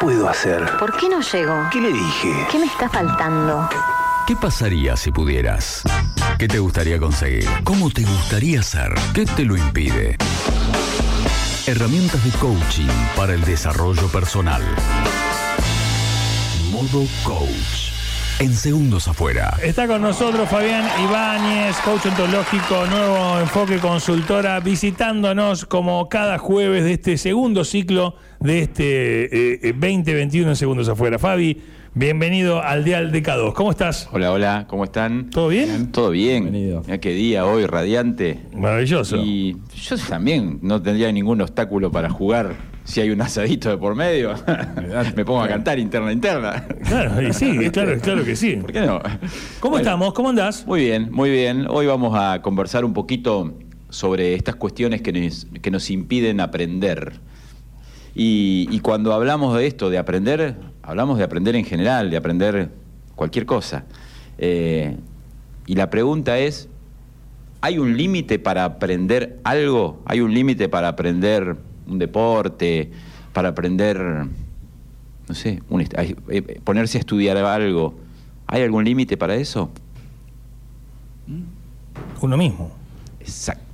puedo 0.00 0.28
hacer? 0.28 0.64
¿Por 0.78 0.96
qué 0.96 1.08
no 1.08 1.20
llego? 1.20 1.68
¿Qué 1.72 1.80
le 1.80 1.92
dije? 1.92 2.46
¿Qué 2.50 2.58
me 2.58 2.66
está 2.66 2.88
faltando? 2.88 3.68
¿Qué 4.26 4.36
pasaría 4.36 4.96
si 4.96 5.10
pudieras? 5.10 5.82
¿Qué 6.38 6.46
te 6.46 6.58
gustaría 6.58 6.98
conseguir? 6.98 7.48
¿Cómo 7.64 7.90
te 7.90 8.02
gustaría 8.02 8.62
ser? 8.62 8.92
¿Qué 9.14 9.24
te 9.24 9.44
lo 9.44 9.56
impide? 9.56 10.16
Herramientas 11.66 12.22
de 12.24 12.30
coaching 12.38 12.88
para 13.16 13.34
el 13.34 13.44
desarrollo 13.44 14.08
personal. 14.08 14.62
Modo 16.70 17.06
Coach. 17.24 17.87
En 18.40 18.54
segundos 18.54 19.08
afuera. 19.08 19.56
Está 19.64 19.88
con 19.88 20.00
nosotros 20.00 20.48
Fabián 20.48 20.84
Ibáñez, 21.02 21.76
coach 21.78 22.06
ontológico, 22.06 22.86
nuevo 22.86 23.40
enfoque 23.40 23.78
consultora, 23.78 24.60
visitándonos 24.60 25.64
como 25.64 26.08
cada 26.08 26.38
jueves 26.38 26.84
de 26.84 26.92
este 26.92 27.16
segundo 27.16 27.64
ciclo 27.64 28.14
de 28.38 28.60
este 28.60 29.66
eh, 29.68 29.72
2021 29.72 30.50
en 30.50 30.56
segundos 30.56 30.88
afuera. 30.88 31.18
Fabi, 31.18 31.60
bienvenido 31.94 32.62
al 32.62 32.84
Dial 32.84 33.10
de 33.10 33.24
K2. 33.24 33.54
¿Cómo 33.54 33.72
estás? 33.72 34.08
Hola, 34.12 34.30
hola, 34.30 34.66
¿cómo 34.68 34.84
están? 34.84 35.30
¿Todo 35.30 35.48
bien? 35.48 35.90
Todo 35.90 36.10
bien. 36.10 36.44
Bienvenido. 36.44 36.82
Qué 37.00 37.10
día 37.10 37.44
hoy, 37.44 37.66
radiante. 37.66 38.38
Maravilloso. 38.54 39.16
Y 39.16 39.56
yo 39.74 39.96
también 40.08 40.60
no 40.62 40.80
tendría 40.80 41.10
ningún 41.10 41.40
obstáculo 41.40 41.90
para 41.90 42.08
jugar 42.08 42.54
si 42.88 43.02
hay 43.02 43.10
un 43.10 43.20
asadito 43.20 43.68
de 43.68 43.76
por 43.76 43.94
medio. 43.94 44.34
Me 45.14 45.22
pongo 45.22 45.42
a 45.42 45.48
cantar 45.48 45.78
interna 45.78 46.10
interna. 46.10 46.66
Claro, 46.86 47.20
y 47.20 47.34
sí, 47.34 47.68
claro, 47.70 48.00
claro 48.00 48.24
que 48.24 48.34
sí. 48.34 48.56
¿Por 48.56 48.72
qué 48.72 48.80
no? 48.80 48.98
¿Cómo 49.60 49.72
Bueno, 49.72 49.76
estamos? 49.78 50.14
¿Cómo 50.14 50.30
andás? 50.30 50.66
Muy 50.66 50.80
bien, 50.80 51.12
muy 51.12 51.28
bien. 51.28 51.66
Hoy 51.68 51.84
vamos 51.84 52.18
a 52.18 52.40
conversar 52.40 52.86
un 52.86 52.94
poquito 52.94 53.52
sobre 53.90 54.34
estas 54.34 54.56
cuestiones 54.56 55.02
que 55.02 55.12
nos, 55.12 55.46
que 55.60 55.70
nos 55.70 55.90
impiden 55.90 56.40
aprender. 56.40 57.20
Y, 58.14 58.68
y 58.70 58.80
cuando 58.80 59.12
hablamos 59.12 59.54
de 59.54 59.66
esto, 59.66 59.90
de 59.90 59.98
aprender, 59.98 60.56
hablamos 60.80 61.18
de 61.18 61.24
aprender 61.24 61.56
en 61.56 61.66
general, 61.66 62.08
de 62.08 62.16
aprender 62.16 62.70
cualquier 63.16 63.44
cosa. 63.44 63.84
Eh, 64.38 64.96
y 65.66 65.74
la 65.74 65.90
pregunta 65.90 66.38
es, 66.38 66.70
¿hay 67.60 67.76
un 67.76 67.98
límite 67.98 68.38
para 68.38 68.64
aprender 68.64 69.40
algo? 69.44 70.00
¿Hay 70.06 70.22
un 70.22 70.32
límite 70.32 70.70
para 70.70 70.88
aprender 70.88 71.67
un 71.88 71.98
deporte, 71.98 72.90
para 73.32 73.50
aprender, 73.50 73.98
no 75.28 75.34
sé, 75.34 75.60
un 75.68 75.80
eh, 75.82 76.60
ponerse 76.64 76.98
a 76.98 77.00
estudiar 77.00 77.36
algo? 77.36 77.94
¿Hay 78.46 78.62
algún 78.62 78.84
límite 78.84 79.16
para 79.16 79.34
eso? 79.36 79.70
Uno 82.20 82.36
mismo. 82.36 82.70
Exacto. 83.20 83.64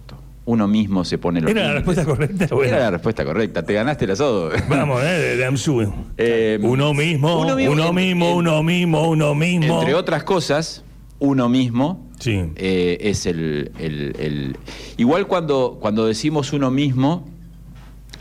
Uno 0.47 0.69
mismo 0.69 1.05
se 1.07 1.17
pone 1.17 1.41
los 1.41 1.51
¿Era 1.51 1.69
la 1.69 1.73
respuesta 1.75 2.05
correcta? 2.05 2.47
Bueno. 2.51 2.69
Era 2.75 2.79
la 2.85 2.91
respuesta 2.91 3.25
correcta. 3.25 3.62
Te 3.62 3.73
ganaste 3.73 4.05
el 4.05 4.11
asado. 4.11 4.51
Vamos, 4.69 5.01
eh, 5.03 5.37
de- 5.37 5.45
Amsu. 5.47 5.91
Eh, 6.19 6.59
uno 6.62 6.92
mismo, 6.92 7.41
uno 7.41 7.55
uno 7.55 7.57
mismo, 7.57 7.92
mismo, 7.92 8.27
en- 8.27 8.35
uno 8.37 8.62
mismo, 8.62 9.09
uno 9.09 9.35
mismo. 9.35 9.79
Entre 9.81 9.95
otras 9.95 10.25
cosas, 10.25 10.85
uno 11.19 11.48
mismo 11.48 12.07
Sí. 12.19 12.42
eh, 12.57 12.98
es 13.01 13.25
el, 13.27 13.70
el- 13.79 14.17
el- 14.19 14.57
Igual 14.98 15.27
cuando, 15.27 15.79
cuando 15.81 16.05
decimos 16.07 16.53
uno 16.53 16.70
mismo, 16.70 17.27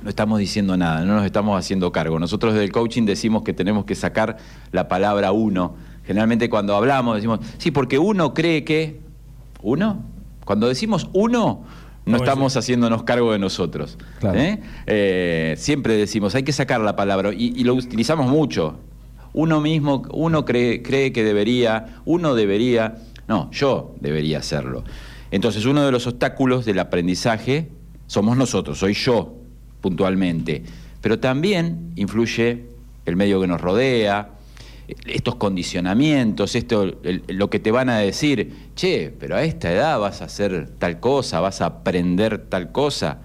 no 0.03 0.09
estamos 0.09 0.37
diciendo 0.39 0.75
nada, 0.75 1.05
no 1.05 1.15
nos 1.15 1.25
estamos 1.25 1.57
haciendo 1.57 1.91
cargo. 1.91 2.19
Nosotros 2.19 2.53
desde 2.53 2.65
el 2.65 2.71
coaching 2.71 3.03
decimos 3.03 3.43
que 3.43 3.53
tenemos 3.53 3.85
que 3.85 3.95
sacar 3.95 4.37
la 4.71 4.89
palabra 4.89 5.31
uno. 5.31 5.75
Generalmente 6.05 6.49
cuando 6.49 6.75
hablamos 6.75 7.15
decimos, 7.15 7.39
sí, 7.57 7.71
porque 7.71 7.97
uno 7.97 8.33
cree 8.33 8.65
que... 8.65 8.99
¿Uno? 9.61 10.03
Cuando 10.43 10.67
decimos 10.67 11.09
uno, 11.13 11.63
no 11.63 11.63
¿Cómo 12.03 12.17
estamos 12.17 12.53
es? 12.53 12.57
haciéndonos 12.57 13.03
cargo 13.03 13.31
de 13.31 13.39
nosotros. 13.39 13.97
Claro. 14.19 14.37
¿eh? 14.37 14.59
Eh, 14.87 15.55
siempre 15.57 15.95
decimos, 15.95 16.35
hay 16.35 16.43
que 16.43 16.51
sacar 16.51 16.81
la 16.81 16.97
palabra, 16.97 17.31
y, 17.33 17.53
y 17.55 17.63
lo 17.63 17.73
utilizamos 17.75 18.29
mucho. 18.29 18.79
Uno 19.31 19.61
mismo, 19.61 20.03
uno 20.11 20.43
cree, 20.43 20.83
cree 20.83 21.13
que 21.13 21.23
debería, 21.23 22.01
uno 22.03 22.35
debería, 22.35 22.97
no, 23.29 23.49
yo 23.51 23.95
debería 24.01 24.39
hacerlo. 24.39 24.83
Entonces, 25.31 25.65
uno 25.65 25.85
de 25.85 25.93
los 25.93 26.05
obstáculos 26.07 26.65
del 26.65 26.79
aprendizaje 26.79 27.69
somos 28.05 28.35
nosotros, 28.35 28.77
soy 28.77 28.93
yo, 28.95 29.37
puntualmente. 29.83 30.63
Pero 31.01 31.19
también 31.19 31.91
influye 31.97 32.63
el 33.05 33.15
medio 33.17 33.41
que 33.41 33.47
nos 33.47 33.59
rodea, 33.59 34.29
estos 35.05 35.35
condicionamientos, 35.35 36.55
esto, 36.55 36.83
el- 37.03 37.23
lo 37.27 37.49
que 37.49 37.59
te 37.59 37.71
van 37.71 37.89
a 37.89 37.97
decir, 37.99 38.53
che, 38.75 39.13
pero 39.19 39.35
a 39.35 39.43
esta 39.43 39.71
edad 39.71 39.99
vas 39.99 40.21
a 40.21 40.25
hacer 40.25 40.69
tal 40.79 41.01
cosa, 41.01 41.41
vas 41.41 41.59
a 41.61 41.65
aprender 41.65 42.37
tal 42.49 42.71
cosa. 42.71 43.19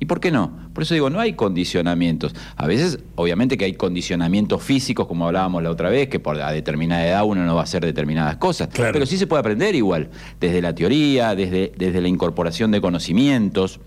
¿Y 0.00 0.06
por 0.06 0.20
qué 0.20 0.30
no? 0.30 0.50
Por 0.74 0.82
eso 0.82 0.92
digo, 0.94 1.08
no 1.08 1.20
hay 1.20 1.32
condicionamientos. 1.34 2.34
A 2.56 2.66
veces, 2.66 2.98
obviamente 3.14 3.56
que 3.56 3.64
hay 3.64 3.74
condicionamientos 3.74 4.62
físicos, 4.62 5.06
como 5.06 5.26
hablábamos 5.26 5.62
la 5.62 5.70
otra 5.70 5.88
vez, 5.88 6.08
que 6.08 6.18
por 6.20 6.38
a 6.40 6.50
determinada 6.50 7.06
edad 7.06 7.24
uno 7.24 7.46
no 7.46 7.54
va 7.54 7.60
a 7.62 7.64
hacer 7.64 7.84
determinadas 7.84 8.36
cosas. 8.36 8.68
Claro. 8.68 8.92
Pero 8.92 9.06
sí 9.06 9.16
se 9.16 9.26
puede 9.26 9.40
aprender 9.40 9.74
igual, 9.74 10.10
desde 10.40 10.60
la 10.60 10.74
teoría, 10.74 11.34
desde, 11.36 11.72
desde 11.78 12.00
la 12.00 12.08
incorporación 12.08 12.72
de 12.72 12.80
conocimientos 12.80 13.78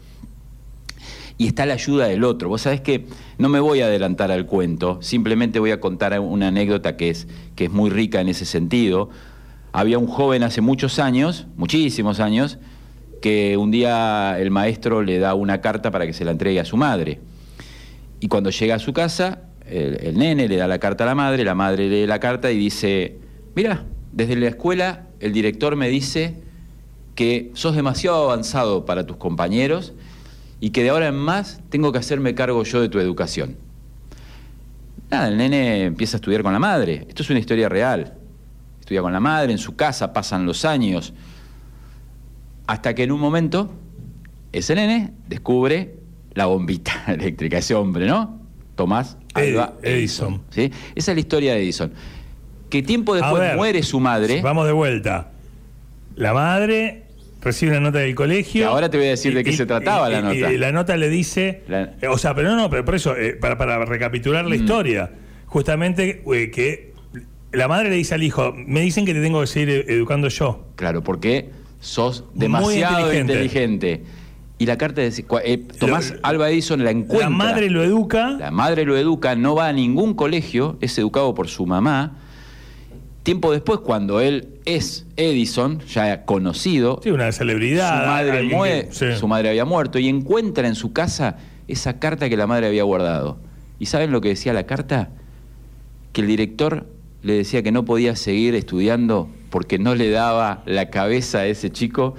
y 1.40 1.48
está 1.48 1.66
la 1.66 1.74
ayuda 1.74 2.06
del 2.08 2.26
otro. 2.26 2.50
Vos 2.50 2.64
sabés 2.64 2.82
que 2.82 3.06
no 3.38 3.48
me 3.48 3.62
voy 3.62 3.80
a 3.80 3.86
adelantar 3.86 4.30
al 4.30 4.46
cuento, 4.46 5.02
simplemente 5.02 5.60
voy 5.60 5.72
a 5.72 5.80
contar 5.80 6.20
una 6.20 6.50
anécdota 6.50 6.98
que 6.98 7.10
es, 7.10 7.28
que 7.56 7.64
es 7.64 7.72
muy 7.72 7.90
rica 7.90 8.20
en 8.20 8.28
ese 8.28 8.46
sentido. 8.46 9.10
Había 9.72 9.98
un 10.00 10.08
joven 10.08 10.44
hace 10.44 10.60
muchos 10.60 11.00
años, 11.00 11.48
muchísimos 11.56 12.20
años, 12.20 12.60
que 13.22 13.56
un 13.56 13.72
día 13.72 14.38
el 14.38 14.52
maestro 14.52 15.02
le 15.02 15.18
da 15.18 15.34
una 15.34 15.62
carta 15.62 15.92
para 15.92 16.06
que 16.06 16.12
se 16.12 16.26
la 16.26 16.32
entregue 16.32 16.60
a 16.60 16.66
su 16.66 16.76
madre. 16.76 17.22
Y 18.20 18.28
cuando 18.28 18.50
llega 18.50 18.76
a 18.76 18.80
su 18.80 18.92
casa, 18.92 19.44
el, 19.66 19.98
el 20.02 20.18
nene 20.18 20.50
le 20.50 20.58
da 20.58 20.68
la 20.68 20.80
carta 20.80 21.06
a 21.06 21.08
la 21.08 21.16
madre, 21.16 21.46
la 21.46 21.56
madre 21.56 21.88
lee 21.88 22.06
la 22.06 22.20
carta 22.20 22.52
y 22.52 22.58
dice, 22.58 23.18
mira, 23.56 23.86
desde 24.12 24.36
la 24.36 24.50
escuela 24.50 25.08
el 25.22 25.32
director 25.32 25.78
me 25.78 25.88
dice 25.88 26.36
que 27.16 27.50
sos 27.54 27.78
demasiado 27.78 28.26
avanzado 28.26 28.84
para 28.84 29.06
tus 29.06 29.16
compañeros 29.16 29.94
y 30.60 30.72
que 30.72 30.84
de 30.84 30.90
ahora 30.90 31.08
en 31.08 31.16
más 31.16 31.62
tengo 31.70 31.92
que 31.92 32.00
hacerme 32.00 32.36
cargo 32.36 32.64
yo 32.64 32.82
de 32.82 32.90
tu 32.90 33.00
educación. 33.00 33.56
Nada, 35.10 35.28
el 35.28 35.38
nene 35.38 35.86
empieza 35.86 36.18
a 36.18 36.20
estudiar 36.20 36.44
con 36.44 36.54
la 36.54 36.60
madre. 36.60 37.06
Esto 37.08 37.24
es 37.24 37.30
una 37.30 37.40
historia 37.40 37.68
real. 37.70 38.14
Estudia 38.80 39.02
con 39.02 39.12
la 39.14 39.20
madre, 39.20 39.52
en 39.52 39.58
su 39.58 39.76
casa, 39.76 40.14
pasan 40.14 40.46
los 40.46 40.66
años. 40.66 41.14
Hasta 42.68 42.94
que 42.94 43.04
en 43.04 43.12
un 43.12 43.20
momento, 43.20 43.72
ese 44.52 44.76
nene 44.76 45.14
descubre 45.28 45.96
la 46.34 46.46
bombita 46.46 47.04
eléctrica, 47.08 47.58
ese 47.58 47.74
hombre, 47.76 48.06
¿no? 48.06 48.40
Tomás 48.76 49.18
Alba 49.34 49.74
Edi- 49.82 49.88
Edison. 49.98 50.42
¿sí? 50.52 50.72
Esa 50.96 51.12
es 51.12 51.16
la 51.16 51.20
historia 51.22 51.54
de 51.54 51.64
Edison. 51.64 51.92
Que 52.70 52.84
tiempo 52.84 53.16
después 53.16 53.40
ver, 53.42 53.56
muere 53.56 53.82
su 53.84 54.00
madre. 54.00 54.42
Vamos 54.42 54.68
de 54.68 54.74
vuelta. 54.74 55.32
La 56.16 56.34
madre 56.34 57.06
recibe 57.42 57.72
una 57.72 57.80
nota 57.80 58.00
del 58.00 58.16
colegio. 58.16 58.62
Y 58.62 58.64
ahora 58.64 58.90
te 58.90 58.98
voy 58.98 59.08
a 59.08 59.12
decir 59.12 59.34
de 59.34 59.44
qué 59.44 59.54
se 59.54 59.66
trataba 59.66 60.10
la 60.10 60.22
nota. 60.22 60.52
Y 60.52 60.58
la 60.58 60.72
nota 60.72 60.98
le 60.98 61.10
dice. 61.10 61.64
La- 61.68 61.94
eh, 62.02 62.08
o 62.08 62.18
sea, 62.18 62.34
pero 62.36 62.50
no, 62.50 62.56
no, 62.56 62.70
pero 62.70 62.84
por 62.86 62.96
eso, 62.96 63.16
eh, 63.16 63.34
para, 63.40 63.58
para 63.58 63.84
recapitular 63.86 64.46
Mm. 64.46 64.50
la 64.50 64.56
historia, 64.56 65.12
justamente 65.46 66.24
eh, 66.34 66.52
que 66.52 66.94
la 67.52 67.68
madre 67.68 67.90
le 67.90 67.96
dice 67.96 68.16
al 68.16 68.24
hijo: 68.24 68.54
Me 68.56 68.82
dicen 68.82 69.06
que 69.06 69.14
te 69.14 69.22
tengo 69.22 69.42
que 69.42 69.48
seguir 69.48 69.70
eh, 69.70 69.86
educando 69.90 70.28
yo. 70.28 70.68
Claro, 70.76 71.04
porque 71.04 71.50
sos 71.80 72.26
demasiado 72.34 73.14
inteligente. 73.14 73.34
inteligente. 73.34 74.04
Y 74.62 74.66
la 74.66 74.78
carta 74.78 75.00
de 75.00 75.08
eh, 75.46 75.58
Tomás 75.80 76.12
Lo- 76.12 76.20
Alba 76.24 76.50
Edison 76.50 76.84
la 76.84 76.92
encuentra. 76.92 77.30
La 77.30 77.36
madre 77.36 77.70
lo 77.70 77.82
educa. 77.82 78.32
La 78.32 78.52
madre 78.52 78.84
lo 78.84 78.98
educa, 78.98 79.34
no 79.36 79.56
va 79.56 79.70
a 79.70 79.74
ningún 79.74 80.14
colegio, 80.16 80.78
es 80.82 80.98
educado 80.98 81.34
por 81.34 81.48
su 81.48 81.66
mamá. 81.66 82.18
Tiempo 83.30 83.52
después, 83.52 83.82
cuando 83.82 84.22
él 84.22 84.56
es 84.66 85.06
Edison, 85.16 85.82
ya 85.86 86.26
conocido, 86.26 87.00
Sí, 87.04 87.12
una 87.12 87.32
celebridad. 87.32 88.02
su, 88.02 88.08
madre 88.08 88.38
alguien 88.40 88.58
mue- 88.58 88.88
que- 88.88 88.92
sí. 88.92 89.20
su 89.20 89.28
madre 89.28 89.50
había 89.50 89.66
muerto 89.66 90.00
y 90.00 90.08
encuentra 90.08 90.68
en 90.68 90.74
su 90.74 90.94
casa 90.94 91.38
esa 91.68 92.00
carta 92.00 92.28
que 92.28 92.36
la 92.36 92.48
madre 92.48 92.66
había 92.66 92.82
guardado. 92.82 93.38
¿Y 93.78 93.86
saben 93.86 94.12
lo 94.12 94.20
que 94.20 94.30
decía 94.30 94.52
la 94.52 94.64
carta? 94.66 95.10
Que 96.12 96.22
el 96.22 96.28
director 96.28 96.88
le 97.22 97.34
decía 97.34 97.62
que 97.62 97.72
no 97.72 97.86
podía 97.86 98.16
seguir 98.16 98.56
estudiando 98.56 99.30
porque 99.52 99.78
no 99.78 99.94
le 99.94 100.10
daba 100.10 100.64
la 100.66 100.90
cabeza 100.90 101.42
a 101.42 101.46
ese 101.46 101.70
chico 101.70 102.16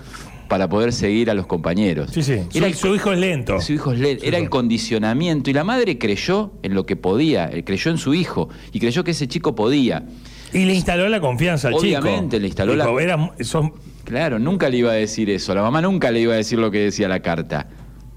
para 0.49 0.69
poder 0.69 0.93
seguir 0.93 1.29
a 1.29 1.35
los 1.35 1.49
compañeros. 1.49 2.13
Sí, 2.13 2.23
sí. 2.23 2.37
Su, 2.51 2.59
Era 2.59 2.69
el- 2.69 2.75
su 2.75 2.95
hijo 2.95 3.11
es 3.13 3.19
lento. 3.19 3.61
su 3.61 3.73
hijo 3.73 3.91
es 3.91 3.99
le- 3.99 4.21
Su 4.21 4.27
era 4.27 4.39
el 4.39 4.49
condicionamiento 4.49 5.51
y 5.51 5.55
la 5.55 5.65
madre 5.65 5.99
creyó 5.99 6.53
en 6.63 6.75
lo 6.75 6.87
que 6.87 6.95
podía, 6.95 7.51
creyó 7.65 7.91
en 7.91 7.99
su 7.99 8.15
hijo 8.15 8.49
y 8.73 8.79
creyó 8.79 9.03
que 9.03 9.11
ese 9.11 9.27
chico 9.27 9.57
podía. 9.57 10.05
Y 10.53 10.65
le 10.65 10.75
instaló 10.75 11.09
la 11.09 11.21
confianza 11.21 11.69
al 11.69 11.75
chico. 11.75 11.85
Obviamente, 12.01 12.41
le 12.41 12.47
instaló 12.49 12.75
la- 12.75 12.91
"Era- 13.01 13.31
son- 13.43 13.73
Claro, 14.05 14.39
nunca 14.39 14.69
le 14.69 14.79
iba 14.79 14.91
a 14.91 14.95
decir 14.95 15.31
eso. 15.31 15.55
La 15.55 15.63
mamá 15.63 15.81
nunca 15.81 16.11
le 16.11 16.21
iba 16.21 16.35
a 16.35 16.37
decir 16.37 16.59
lo 16.59 16.71
que 16.71 16.79
decía 16.81 17.09
la 17.09 17.21
carta. 17.21 17.69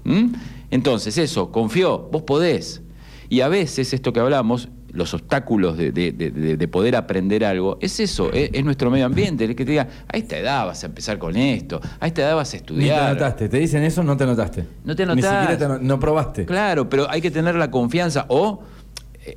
¿Mm? 0.04 0.32
Entonces, 0.70 1.16
eso, 1.18 1.52
confió, 1.52 2.08
vos 2.10 2.22
podés. 2.22 2.82
Y 3.28 3.40
a 3.42 3.48
veces, 3.48 3.92
esto 3.92 4.12
que 4.12 4.20
hablamos, 4.20 4.68
los 4.90 5.12
obstáculos 5.14 5.76
de, 5.76 5.90
de- 5.92 6.12
de- 6.12 6.30
de- 6.30 6.56
de 6.56 6.68
poder 6.68 6.94
aprender 6.96 7.44
algo, 7.44 7.78
es 7.80 7.98
eso, 8.00 8.32
es, 8.32 8.50
es 8.52 8.64
nuestro 8.64 8.90
medio 8.90 9.06
ambiente. 9.06 9.44
El 9.44 9.54
que 9.56 9.64
te 9.64 9.72
diga, 9.72 9.88
a 10.12 10.16
esta 10.16 10.36
edad 10.38 10.66
vas 10.66 10.82
a 10.84 10.86
empezar 10.86 11.18
con 11.18 11.36
esto, 11.36 11.80
a 12.00 12.06
esta 12.06 12.22
edad 12.22 12.36
vas 12.36 12.48
a 12.52 12.56
Ni 12.56 12.58
te 12.62 12.72
estudiar. 12.72 13.06
anotaste. 13.10 13.48
Te 13.48 13.58
dicen 13.58 13.82
eso, 13.84 14.02
no 14.04 14.16
te 14.16 14.24
anotaste. 14.24 14.64
No 14.84 14.94
te 14.96 15.04
Ni 15.06 15.12
anotás. 15.12 15.40
siquiera 15.40 15.58
te 15.58 15.64
ano- 15.64 15.78
no 15.80 15.98
probaste. 16.00 16.44
Claro, 16.46 16.88
pero 16.88 17.08
hay 17.10 17.20
que 17.20 17.30
tener 17.30 17.54
la 17.56 17.70
confianza 17.70 18.26
o 18.28 18.62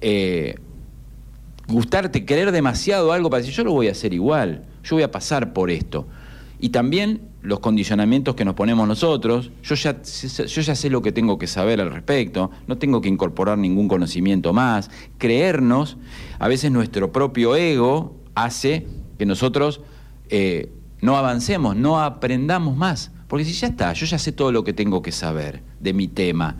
eh, 0.01 0.55
gustarte, 1.67 2.25
querer 2.25 2.51
demasiado 2.51 3.11
algo 3.11 3.29
para 3.29 3.41
decir, 3.41 3.55
yo 3.55 3.63
lo 3.63 3.73
voy 3.73 3.87
a 3.87 3.91
hacer 3.91 4.13
igual, 4.13 4.65
yo 4.83 4.95
voy 4.95 5.03
a 5.03 5.11
pasar 5.11 5.53
por 5.53 5.69
esto. 5.69 6.07
Y 6.59 6.69
también 6.69 7.21
los 7.41 7.59
condicionamientos 7.59 8.35
que 8.35 8.43
nos 8.43 8.55
ponemos 8.55 8.87
nosotros, 8.87 9.51
yo 9.63 9.75
ya, 9.75 10.01
yo 10.01 10.61
ya 10.61 10.75
sé 10.75 10.89
lo 10.89 11.01
que 11.01 11.11
tengo 11.11 11.37
que 11.37 11.45
saber 11.45 11.79
al 11.79 11.91
respecto, 11.91 12.49
no 12.67 12.77
tengo 12.77 12.99
que 12.99 13.09
incorporar 13.09 13.57
ningún 13.57 13.87
conocimiento 13.87 14.53
más, 14.53 14.89
creernos, 15.17 15.97
a 16.39 16.47
veces 16.47 16.71
nuestro 16.71 17.11
propio 17.11 17.55
ego 17.55 18.15
hace 18.33 18.87
que 19.19 19.25
nosotros 19.25 19.81
eh, 20.29 20.71
no 21.01 21.15
avancemos, 21.15 21.75
no 21.75 22.01
aprendamos 22.01 22.75
más, 22.75 23.11
porque 23.27 23.45
si 23.45 23.53
ya 23.53 23.67
está, 23.67 23.93
yo 23.93 24.05
ya 24.05 24.17
sé 24.17 24.31
todo 24.31 24.51
lo 24.51 24.63
que 24.63 24.73
tengo 24.73 25.01
que 25.01 25.11
saber 25.11 25.61
de 25.79 25.93
mi 25.93 26.07
tema, 26.07 26.57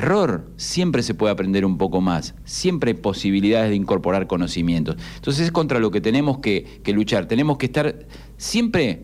Error, 0.00 0.46
siempre 0.56 1.02
se 1.02 1.12
puede 1.12 1.30
aprender 1.30 1.66
un 1.66 1.76
poco 1.76 2.00
más, 2.00 2.34
siempre 2.44 2.92
hay 2.92 2.96
posibilidades 2.96 3.68
de 3.68 3.76
incorporar 3.76 4.26
conocimientos. 4.26 4.96
Entonces 5.16 5.44
es 5.44 5.52
contra 5.52 5.78
lo 5.78 5.90
que 5.90 6.00
tenemos 6.00 6.38
que, 6.38 6.80
que 6.82 6.94
luchar, 6.94 7.26
tenemos 7.26 7.58
que 7.58 7.66
estar 7.66 8.06
siempre 8.38 9.02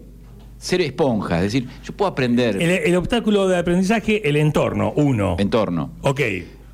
ser 0.56 0.80
esponja, 0.80 1.36
es 1.36 1.42
decir, 1.52 1.68
yo 1.84 1.92
puedo 1.92 2.10
aprender. 2.10 2.56
El, 2.56 2.70
el 2.70 2.96
obstáculo 2.96 3.46
de 3.46 3.58
aprendizaje, 3.58 4.26
el 4.26 4.36
entorno, 4.36 4.94
uno. 4.96 5.36
Entorno. 5.38 5.90
Ok. 6.00 6.20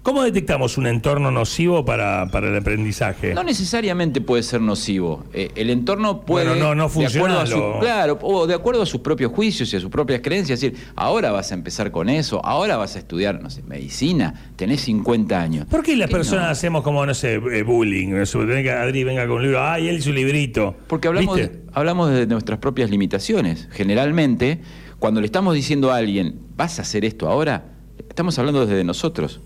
¿Cómo 0.02 0.24
detectamos 0.24 0.78
un 0.78 0.88
entorno 0.88 1.30
nocivo 1.30 1.84
para, 1.84 2.26
para 2.26 2.48
el 2.48 2.56
aprendizaje? 2.56 3.34
No 3.34 3.44
necesariamente 3.44 4.20
puede 4.20 4.42
ser 4.42 4.60
nocivo. 4.60 5.24
Eh, 5.32 5.52
el 5.54 5.70
entorno 5.70 6.22
puede. 6.22 6.48
Bueno, 6.48 6.74
no, 6.74 6.74
no 6.74 6.88
de 6.88 7.06
acuerdo 7.06 7.38
a 7.38 7.46
su- 7.46 7.74
Claro, 7.78 8.18
o 8.20 8.48
de 8.48 8.54
acuerdo 8.54 8.82
a 8.82 8.86
sus 8.86 9.00
propios 9.00 9.30
juicios 9.30 9.72
y 9.72 9.76
a 9.76 9.80
sus 9.80 9.90
propias 9.90 10.20
creencias. 10.20 10.60
Es 10.60 10.72
decir, 10.72 10.86
ahora 10.96 11.30
vas 11.30 11.52
a 11.52 11.54
empezar 11.54 11.92
con 11.92 12.08
eso, 12.08 12.44
ahora 12.44 12.76
vas 12.76 12.96
a 12.96 12.98
estudiar, 12.98 13.40
no 13.40 13.48
sé, 13.48 13.62
medicina, 13.62 14.34
tenés 14.56 14.80
50 14.80 15.40
años. 15.40 15.66
¿Por 15.66 15.84
qué 15.84 15.94
las 15.94 16.10
personas 16.10 16.50
hacemos 16.50 16.82
como, 16.82 17.06
no 17.06 17.14
sé, 17.14 17.34
eh, 17.34 17.62
bullying? 17.62 18.12
Adri 18.12 19.04
venga 19.04 19.24
con 19.28 19.36
un 19.36 19.42
libro, 19.44 19.62
ay, 19.62 19.86
él 19.86 19.98
y 19.98 20.02
su 20.02 20.12
librito. 20.12 20.74
Porque 20.88 21.06
hablamos 21.06 21.36
de, 21.36 21.62
hablamos 21.74 22.10
de 22.10 22.26
nuestras 22.26 22.58
propias 22.58 22.90
limitaciones. 22.90 23.68
Generalmente, 23.70 24.60
cuando 24.98 25.20
le 25.20 25.26
estamos 25.26 25.54
diciendo 25.54 25.92
a 25.92 25.96
alguien, 25.98 26.40
vas 26.56 26.80
a 26.80 26.82
hacer 26.82 27.04
esto 27.04 27.28
ahora, 27.28 27.66
estamos 28.08 28.36
hablando 28.40 28.66
desde 28.66 28.82
nosotros. 28.82 29.40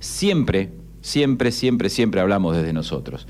Siempre, 0.00 0.72
siempre, 1.00 1.52
siempre, 1.52 1.88
siempre 1.88 2.20
hablamos 2.20 2.56
desde 2.56 2.72
nosotros. 2.72 3.26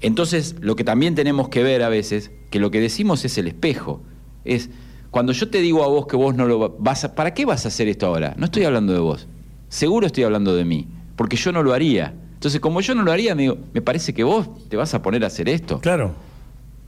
Entonces, 0.00 0.56
lo 0.60 0.76
que 0.76 0.84
también 0.84 1.14
tenemos 1.14 1.48
que 1.48 1.62
ver 1.62 1.82
a 1.82 1.88
veces, 1.88 2.30
que 2.50 2.58
lo 2.58 2.70
que 2.70 2.80
decimos 2.80 3.24
es 3.24 3.36
el 3.38 3.46
espejo. 3.46 4.00
Es, 4.44 4.70
cuando 5.10 5.32
yo 5.32 5.48
te 5.50 5.60
digo 5.60 5.84
a 5.84 5.88
vos 5.88 6.06
que 6.06 6.16
vos 6.16 6.34
no 6.34 6.46
lo 6.46 6.58
va- 6.58 6.70
vas 6.78 7.04
a... 7.04 7.14
¿Para 7.14 7.34
qué 7.34 7.44
vas 7.44 7.64
a 7.64 7.68
hacer 7.68 7.86
esto 7.88 8.06
ahora? 8.06 8.34
No 8.38 8.46
estoy 8.46 8.64
hablando 8.64 8.92
de 8.92 8.98
vos. 8.98 9.26
Seguro 9.68 10.06
estoy 10.06 10.24
hablando 10.24 10.54
de 10.56 10.64
mí, 10.64 10.88
porque 11.16 11.36
yo 11.36 11.52
no 11.52 11.62
lo 11.62 11.72
haría. 11.74 12.14
Entonces, 12.34 12.60
como 12.60 12.80
yo 12.80 12.94
no 12.94 13.02
lo 13.02 13.12
haría, 13.12 13.34
me 13.34 13.42
digo, 13.42 13.58
me 13.74 13.82
parece 13.82 14.14
que 14.14 14.24
vos 14.24 14.48
te 14.68 14.76
vas 14.76 14.94
a 14.94 15.02
poner 15.02 15.22
a 15.24 15.26
hacer 15.26 15.48
esto. 15.48 15.80
Claro. 15.80 16.14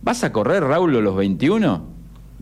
¿Vas 0.01 0.25
a 0.25 0.33
correr, 0.33 0.65
Raúl, 0.65 0.93
los 0.93 1.15
21? 1.15 1.85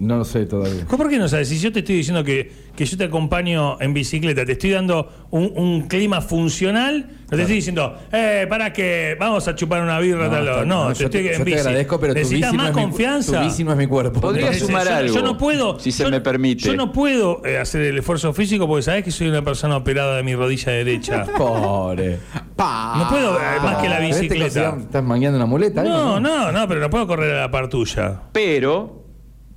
No 0.01 0.17
lo 0.17 0.25
sé 0.25 0.47
todavía. 0.47 0.87
¿Por 0.87 1.09
qué 1.11 1.19
no 1.19 1.29
sabes? 1.29 1.49
Si 1.51 1.59
yo 1.59 1.71
te 1.73 1.81
estoy 1.81 1.97
diciendo 1.97 2.25
que, 2.25 2.51
que 2.75 2.87
yo 2.87 2.97
te 2.97 3.05
acompaño 3.05 3.79
en 3.83 3.93
bicicleta, 3.93 4.47
te 4.47 4.53
estoy 4.53 4.71
dando 4.71 5.27
un, 5.31 5.53
un 5.55 5.83
clima 5.89 6.23
funcional, 6.23 7.07
no 7.31 7.37
te 7.37 7.43
estoy 7.43 7.57
diciendo, 7.57 7.99
eh, 8.11 8.47
para 8.49 8.73
que 8.73 9.15
vamos 9.21 9.47
a 9.47 9.55
chupar 9.55 9.83
una 9.83 9.99
birra, 10.01 10.25
No, 10.25 10.31
tal. 10.31 10.45
No, 10.47 10.85
no, 10.87 10.93
te 10.95 11.01
yo 11.01 11.05
estoy 11.05 11.23
te- 11.25 11.33
en 11.35 11.39
yo 11.41 11.45
te 11.45 11.51
bici. 11.51 11.59
agradezco, 11.59 12.01
pero 12.01 12.15
tu 12.15 12.19
Necesitas 12.21 12.51
bici 12.53 12.57
no 12.57 12.63
más 12.63 12.71
es 12.71 12.77
mi 12.77 12.83
confianza. 12.83 13.39
tu 13.41 13.45
bici 13.47 13.63
no 13.65 13.73
es 13.73 13.77
mi 13.77 13.87
cuerpo. 13.87 14.21
Podría 14.23 14.55
sumar 14.55 14.87
yo, 14.89 14.95
algo, 14.97 15.15
Yo 15.15 15.23
no 15.23 15.37
puedo. 15.37 15.79
si 15.79 15.93
se 15.93 16.03
yo- 16.05 16.11
me 16.11 16.21
permite. 16.23 16.63
Yo 16.65 16.77
no 16.77 16.93
puedo 16.93 17.45
eh, 17.45 17.59
hacer 17.59 17.83
el 17.83 17.99
esfuerzo 17.99 18.33
físico 18.33 18.67
porque 18.67 18.83
sabes 18.83 19.05
que 19.05 19.11
soy 19.11 19.29
una 19.29 19.43
persona 19.45 19.77
operada 19.77 20.17
de 20.17 20.23
mi 20.23 20.35
rodilla 20.35 20.73
derecha. 20.73 21.27
Pobre. 21.37 22.19
No 22.57 23.07
puedo 23.11 23.37
eh, 23.39 23.43
más 23.63 23.77
que 23.83 23.89
la 23.91 23.99
¿Pero 23.99 24.09
este 24.09 24.23
bicicleta. 24.29 24.77
¿Estás 24.81 25.05
mangueando 25.05 25.37
una 25.37 25.47
muleta? 25.47 25.83
algo, 25.83 25.93
No, 25.93 26.21
no, 26.21 26.53
no, 26.53 26.67
pero 26.69 26.81
no 26.81 26.89
puedo 26.89 27.07
correr 27.07 27.37
a 27.37 27.41
la 27.43 27.51
par 27.51 27.69
tuya. 27.69 28.23
Pero, 28.33 29.00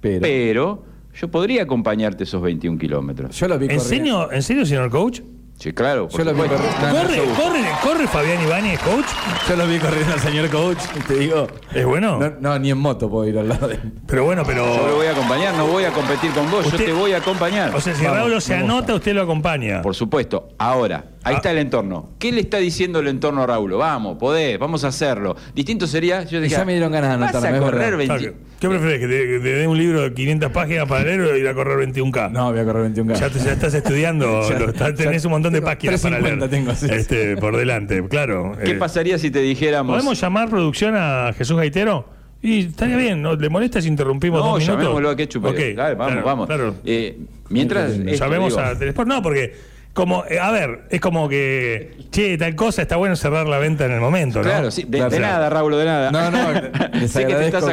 Pero, 0.04 0.20
pero, 0.22 0.84
yo 1.16 1.28
podría 1.30 1.64
acompañarte 1.64 2.26
esos 2.26 2.42
21 2.42 2.78
kilómetros. 2.78 3.36
yo 3.40 3.48
lo 3.48 3.58
vi 3.58 3.66
¿En 3.66 3.78
corriendo. 3.80 3.90
serio, 3.90 4.32
¿En 4.32 4.44
serio, 4.44 4.66
señor 4.66 4.90
coach? 4.92 5.22
Sí, 5.60 5.72
claro, 5.72 6.10
Yo 6.10 6.24
lo 6.26 6.34
vi 6.34 6.42
corriendo. 6.42 6.68
¿Corre, 6.92 7.18
corre, 7.38 7.62
corre 7.84 8.08
Fabián 8.08 8.42
Ibáñez, 8.44 8.80
coach? 8.82 9.06
Yo 9.48 9.56
lo 9.56 9.66
vi 9.68 9.78
corriendo 9.78 10.14
al 10.14 10.20
señor 10.20 10.50
coach 10.50 10.80
y 10.98 11.00
te 11.02 11.14
digo. 11.20 11.48
¿Es 11.74 11.86
bueno? 11.86 12.18
No, 12.20 12.34
no, 12.42 12.60
ni 12.60 12.72
en 12.72 12.78
moto 12.80 13.10
puedo 13.10 13.30
ir 13.30 13.38
al 13.38 13.48
lado 13.48 13.68
de 13.70 13.76
él. 13.76 13.94
Pero 14.08 14.26
bueno, 14.26 14.44
pero. 14.46 14.66
Yo 14.76 14.88
lo 14.88 14.96
voy 14.98 15.06
a 15.08 15.12
acompañar, 15.12 15.54
no 15.56 15.68
voy 15.68 15.86
a 15.86 15.92
competir 15.92 16.32
con 16.32 16.50
vos, 16.52 16.66
Usted- 16.66 16.80
yo 16.80 16.86
te 16.86 16.94
voy 16.94 17.14
a 17.14 17.18
acompañar. 17.18 17.74
O 17.74 17.80
sea, 17.80 17.96
si 17.96 18.04
Raúl 18.04 18.42
se 18.42 18.56
anota, 18.56 18.96
usted 18.96 19.14
lo 19.14 19.22
acompaña. 19.22 19.82
Por 19.84 19.96
supuesto. 19.96 20.50
Ahora, 20.58 21.06
ahí 21.24 21.34
Ah. 21.34 21.38
está 21.38 21.52
el 21.52 21.58
entorno. 21.60 22.10
¿Qué 22.20 22.32
le 22.32 22.42
está 22.42 22.58
diciendo 22.58 23.00
el 23.00 23.08
entorno 23.08 23.44
a 23.44 23.48
Raúl? 23.48 23.74
Vamos, 23.74 24.18
podés, 24.18 24.58
vamos 24.60 24.84
a 24.84 24.90
hacerlo. 24.90 25.36
Distinto 25.56 25.88
sería, 25.88 26.24
yo 26.24 26.40
dije, 26.42 26.56
ya 26.56 26.66
me 26.66 26.74
dieron 26.74 26.92
ganas 26.92 27.12
de 27.12 27.18
vas 27.18 27.34
anotarme, 27.36 27.58
a 27.58 27.60
es 27.60 27.64
correr 27.66 27.98
verdad. 27.98 28.16
Ah, 28.16 28.20
20. 28.20 28.26
¿Qué 28.26 28.34
qué 28.60 28.70
prefieres? 28.70 29.00
¿Que 29.02 29.08
te, 29.08 29.40
te 29.40 29.54
dé 29.56 29.68
un 29.68 29.78
libro 29.78 30.02
de 30.04 30.14
500 30.14 30.52
páginas 30.52 30.88
para 30.88 31.04
leer 31.04 31.20
o 31.22 31.36
ir 31.38 31.48
a 31.48 31.54
correr 31.54 31.78
21K? 31.88 32.32
No, 32.32 32.52
voy 32.52 32.60
a 32.60 32.64
correr 32.66 32.92
21K. 32.94 33.16
Ya, 33.20 33.30
te- 33.30 33.40
ya 33.40 33.52
estás 33.54 33.74
estudiando, 33.74 34.42
Ya- 34.50 34.60
lo- 34.60 34.74
tenés 34.96 35.24
ya 35.24 35.28
un 35.28 35.32
montón 35.34 35.52
de 35.54 35.62
páginas 35.62 36.02
para 36.02 36.20
leer 36.20 36.40
350 36.40 36.50
tengo, 36.50 36.76
sí, 36.76 36.88
sí. 36.88 36.94
este, 36.94 37.38
por 37.38 37.58
delante, 37.58 38.02
claro. 38.08 38.54
¿Qué 38.64 38.72
Eh, 38.72 38.76
pasaría 38.76 39.18
si 39.18 39.32
te 39.32 39.40
dijéramos... 39.40 39.94
¿Podemos 39.96 40.20
llamar 40.22 40.50
producción 40.50 40.96
a 40.98 41.34
Jesús 41.38 41.58
Gaitero? 41.58 42.08
Y 42.42 42.66
estaría 42.68 42.98
bien, 42.98 43.22
¿no? 43.22 43.36
¿Le 43.36 43.48
molesta 43.50 43.82
si 43.82 43.88
interrumpimos 43.88 44.40
No, 44.42 44.48
dos 44.52 44.60
minutos? 44.60 44.82
llamémoslo 44.82 45.10
a 45.10 45.16
Ketchup. 45.16 45.46
Ok, 45.46 45.56
Dale, 45.76 45.96
vamos, 45.96 46.08
claro, 46.14 46.26
vamos. 46.26 46.48
claro. 46.48 46.76
Eh, 46.86 47.18
mientras... 47.50 47.98
digo, 47.98 48.60
a 48.60 48.78
Telesport. 48.78 49.08
No, 49.08 49.22
porque, 49.22 49.54
como, 49.94 50.26
eh, 50.28 50.40
a 50.40 50.52
ver, 50.52 50.86
es 50.90 51.00
como 51.00 51.30
que, 51.30 51.96
che, 52.10 52.38
tal 52.38 52.56
cosa, 52.56 52.82
está 52.82 52.96
bueno 52.96 53.16
cerrar 53.16 53.48
la 53.48 53.60
venta 53.60 53.86
en 53.86 53.92
el 53.92 54.00
momento, 54.02 54.40
¿no? 54.40 54.46
Claro, 54.46 54.72
sí, 54.72 54.84
de, 54.84 54.98
Claro, 54.98 55.10
de 55.12 55.18
claro. 55.18 55.34
nada, 55.34 55.50
Raúl, 55.50 55.78
de 55.78 55.86
nada. 55.86 56.12
No, 56.12 56.32
no, 56.32 56.52
les 57.00 57.12
sé 57.12 57.26
que 57.28 57.36
te 57.36 57.46
estás, 57.48 57.66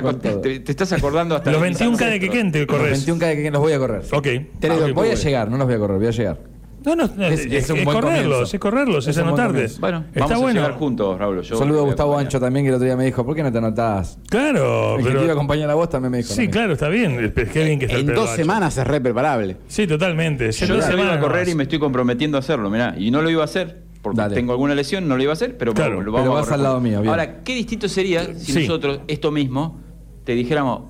te, 0.43 0.61
te 0.61 0.70
estás 0.70 0.93
acordando 0.93 1.34
hasta 1.37 1.50
Los 1.50 1.62
de 1.62 1.69
mis 1.70 1.81
21K 1.81 2.11
de. 2.11 2.20
Quequén 2.20 2.52
te 2.52 2.58
Los 2.61 2.67
corres. 2.69 3.08
21K 3.08 3.19
de 3.37 3.43
que 3.43 3.50
los 3.50 3.61
voy 3.61 3.72
a 3.72 3.78
correr. 3.78 4.02
Ok. 4.12 4.22
Te 4.61 4.69
Ah, 4.69 4.75
digo, 4.75 4.87
ok, 4.87 4.93
voy 4.93 5.08
a 5.08 5.14
llegar, 5.14 5.50
no 5.50 5.56
los 5.56 5.67
voy 5.67 5.76
a 5.76 5.78
correr, 5.78 5.96
voy 5.99 6.06
a 6.08 6.11
llegar. 6.11 6.50
No, 6.85 6.97
no, 6.97 7.11
no, 7.15 7.27
es, 7.27 7.41
Es- 7.41 7.53
es 7.53 7.71
un 7.71 7.79
es 7.79 7.85
buen 7.85 8.00
correrlos, 8.00 8.55
es 8.55 8.61
correrlos, 8.61 9.06
es, 9.06 9.17
Es. 9.17 9.79
Bueno, 9.81 10.05
está 10.15 10.27
vamos 10.27 10.41
bueno. 10.41 10.61
a 10.61 10.62
llegar 10.65 10.79
juntos, 10.79 11.19
Raúl. 11.19 11.43
Yo 11.43 11.56
Saludo 11.56 11.81
a 11.81 11.82
Gustavo 11.85 12.11
acompañar. 12.12 12.27
Ancho 12.27 12.41
también, 12.41 12.65
que 12.65 12.69
el 12.71 12.75
otro 12.77 12.87
día 12.87 12.97
me 12.97 13.05
dijo, 13.05 13.25
¿por 13.25 13.35
qué 13.35 13.43
no 13.43 13.53
te 13.53 13.59
anotás? 13.59 14.19
Claro, 14.29 14.97
El 14.97 14.99
que 14.99 15.03
te 15.05 15.11
iba 15.11 15.19
a 15.19 15.23
pero. 15.23 15.32
acompañar 15.35 15.71
a 15.71 15.75
vos 15.75 15.88
también 15.91 16.12
me 16.12 16.19
dijo. 16.19 16.32
Sí, 16.32 16.49
claro, 16.49 16.73
está 16.73 16.88
bien. 16.88 17.32
Que 17.35 17.65
bien 17.65 17.79
que 17.79 17.87
está 17.87 17.99
En 17.99 18.06
dos 18.06 18.31
semanas 18.31 18.77
es 18.79 18.87
re 18.87 19.00
preparable. 19.00 19.56
Sí, 19.69 19.87
totalmente. 19.87 20.53
Sí, 20.53 20.67
Yo 20.67 20.77
dos 20.77 20.85
semanas 20.85 21.19
a 21.19 21.21
correr 21.21 21.49
y 21.49 21.55
me 21.55 21.65
estoy 21.65 21.79
comprometiendo 21.79 22.37
a 22.37 22.41
hacerlo, 22.41 22.71
mirá. 22.71 22.94
Y 22.99 23.11
no 23.11 23.21
lo 23.23 23.31
iba 23.31 23.43
a 23.43 23.44
hacer 23.44 23.82
porque 24.03 24.17
Dale. 24.23 24.35
tengo 24.35 24.53
alguna 24.53 24.75
lesión, 24.75 25.06
no 25.06 25.17
lo 25.17 25.23
iba 25.23 25.32
a 25.32 25.35
hacer, 25.35 25.59
pero 25.59 25.75
Claro, 25.75 25.91
vamos, 25.91 26.06
lo 26.06 26.12
pero 26.12 26.23
vamos 26.25 26.37
a 26.37 26.41
vas 26.41 26.44
correr 26.47 26.55
al 26.55 26.62
lado 26.62 26.81
mío, 26.81 27.00
bien. 27.03 27.11
Ahora, 27.11 27.43
qué 27.43 27.55
distinto 27.55 27.87
sería 27.88 28.25
si 28.34 28.53
Sí. 28.53 28.60
nosotros, 28.60 29.01
esto 29.08 29.31
mismo, 29.31 29.79
te 30.24 30.32
dijéramos, 30.34 30.82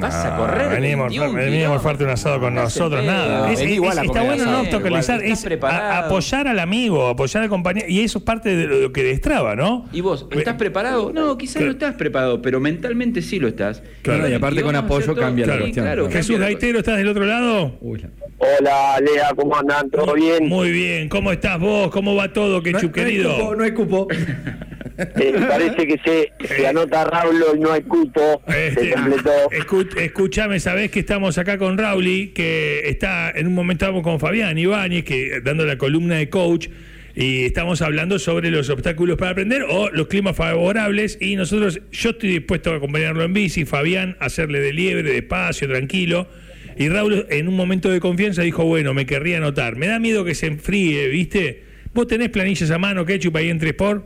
vas 0.00 0.24
a 0.24 0.36
correr. 0.36 0.80
Venimos, 0.80 1.08
21 1.08 1.32
venimos 1.34 1.76
a 1.76 1.80
fararte 1.80 2.04
un 2.04 2.10
asado 2.10 2.40
con 2.40 2.54
nosotros, 2.54 3.04
nada. 3.04 3.52
Es- 3.52 3.60
es- 3.60 3.70
igual 3.70 3.98
a 3.98 4.02
está 4.02 4.22
bueno 4.22 4.44
no 4.46 4.60
obstaculizar, 4.60 5.22
es 5.22 5.42
preparado. 5.42 5.82
a- 5.92 5.98
apoyar 6.06 6.48
al 6.48 6.58
amigo, 6.58 7.06
apoyar 7.06 7.42
al 7.44 7.48
compañero. 7.48 7.86
Y 7.88 8.00
eso 8.00 8.18
es 8.18 8.24
parte 8.24 8.54
de 8.56 8.66
lo 8.66 8.92
que 8.92 9.02
destraba, 9.04 9.54
¿no? 9.56 9.86
¿Y 9.92 10.00
vos, 10.00 10.26
estás 10.30 10.54
preparado? 10.54 11.12
No, 11.12 11.36
quizás 11.38 11.62
no 11.62 11.70
estás 11.70 11.94
preparado, 11.94 12.42
pero 12.42 12.60
mentalmente 12.60 13.22
sí 13.22 13.38
lo 13.38 13.48
estás. 13.48 13.82
Claro, 14.02 14.28
y 14.28 14.34
aparte 14.34 14.62
con 14.62 14.74
apoyo 14.74 15.14
cambia 15.14 15.46
la 15.46 15.54
Sí, 15.54 15.60
cuestión. 15.60 15.84
claro, 15.86 16.10
Jesús 16.10 16.38
la 16.38 16.46
Gaitero, 16.46 16.78
¿estás 16.78 16.96
del 16.96 17.08
otro 17.08 17.24
lado? 17.24 17.76
Uy, 17.80 18.00
la- 18.00 18.08
Hola, 18.40 19.00
Lea, 19.00 19.30
¿cómo 19.34 19.56
andan? 19.56 19.90
¿Todo 19.90 20.14
bien? 20.14 20.46
Muy 20.48 20.70
bien. 20.70 21.08
¿Cómo 21.08 21.32
estás 21.32 21.58
vos? 21.58 21.90
¿Cómo 21.90 22.14
va 22.14 22.32
todo, 22.32 22.62
Quechu, 22.62 22.92
querido? 22.92 23.54
No 23.56 23.64
hay 23.64 23.72
cupo. 23.72 24.06
Eh, 24.98 25.34
parece 25.48 25.86
que 25.86 25.96
se, 26.04 26.32
se 26.56 26.66
anota 26.66 27.04
Raúl 27.04 27.36
y 27.56 27.60
no 27.60 27.72
hay 27.72 27.82
cupo. 27.82 28.42
Se 28.48 28.68
Este, 28.68 28.90
completó. 28.92 29.30
escu- 29.50 29.96
escuchame, 30.00 30.58
sabés 30.60 30.90
que 30.90 31.00
estamos 31.00 31.38
acá 31.38 31.56
con 31.56 31.78
Rauli, 31.78 32.28
que 32.28 32.88
está 32.88 33.30
en 33.30 33.46
un 33.46 33.54
momento 33.54 33.84
estamos 33.84 34.02
con 34.02 34.18
Fabián 34.18 34.58
Ibáñez, 34.58 35.04
que 35.04 35.40
dando 35.42 35.64
la 35.64 35.78
columna 35.78 36.16
de 36.16 36.28
coach, 36.28 36.68
y 37.14 37.44
estamos 37.44 37.80
hablando 37.82 38.18
sobre 38.18 38.50
los 38.50 38.70
obstáculos 38.70 39.16
para 39.16 39.30
aprender 39.32 39.64
o 39.68 39.88
los 39.90 40.08
climas 40.08 40.36
favorables. 40.36 41.16
Y 41.20 41.36
nosotros, 41.36 41.80
yo 41.92 42.10
estoy 42.10 42.30
dispuesto 42.30 42.72
a 42.72 42.76
acompañarlo 42.76 43.22
en 43.24 43.32
bici, 43.32 43.64
Fabián 43.64 44.16
hacerle 44.20 44.60
de 44.60 44.72
liebre, 44.72 45.10
despacio, 45.12 45.68
tranquilo. 45.68 46.28
Y 46.76 46.88
Raúl, 46.88 47.26
en 47.30 47.48
un 47.48 47.54
momento 47.56 47.88
de 47.90 48.00
confianza, 48.00 48.42
dijo: 48.42 48.64
Bueno, 48.64 48.94
me 48.94 49.06
querría 49.06 49.38
anotar. 49.38 49.76
Me 49.76 49.86
da 49.86 49.98
miedo 49.98 50.24
que 50.24 50.34
se 50.34 50.46
enfríe, 50.46 51.08
¿viste? 51.08 51.64
¿Vos 51.94 52.06
tenés 52.06 52.28
planillas 52.30 52.70
a 52.70 52.78
mano, 52.78 53.04
Ketchup, 53.04 53.34
ahí 53.36 53.48
en 53.48 53.58
Tresport? 53.58 54.04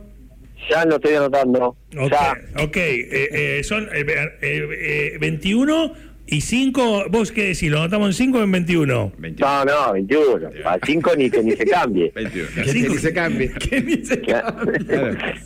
Ya 0.69 0.85
lo 0.85 0.95
estoy 0.95 1.15
anotando. 1.15 1.75
Ok, 1.97 2.11
Ya. 2.11 2.37
ok. 2.63 2.77
eh, 2.77 3.07
eh, 3.11 3.63
son 3.63 3.89
eh, 3.93 5.17
21 5.19 5.93
¿Y 6.25 6.41
5? 6.41 7.05
¿Vos 7.09 7.31
qué 7.31 7.43
decís? 7.49 7.69
¿Lo 7.69 7.79
anotamos 7.79 8.07
en 8.09 8.13
5 8.13 8.37
o 8.39 8.43
en 8.43 8.51
21? 8.51 9.11
21. 9.17 9.65
No, 9.65 9.65
no, 9.65 9.93
21. 9.93 10.49
A 10.65 10.79
5 10.83 11.11
ni 11.17 11.29
que 11.29 11.43
ni 11.43 11.51
se 11.51 11.65
cambie. 11.65 12.11
21. 12.15 12.47
Que 12.63 12.73
ni 12.73 12.97
se 12.97 13.13
cambie. 13.13 13.51
Que 13.51 13.81
ni 13.81 14.05
se- 14.05 14.21
que, 14.21 14.35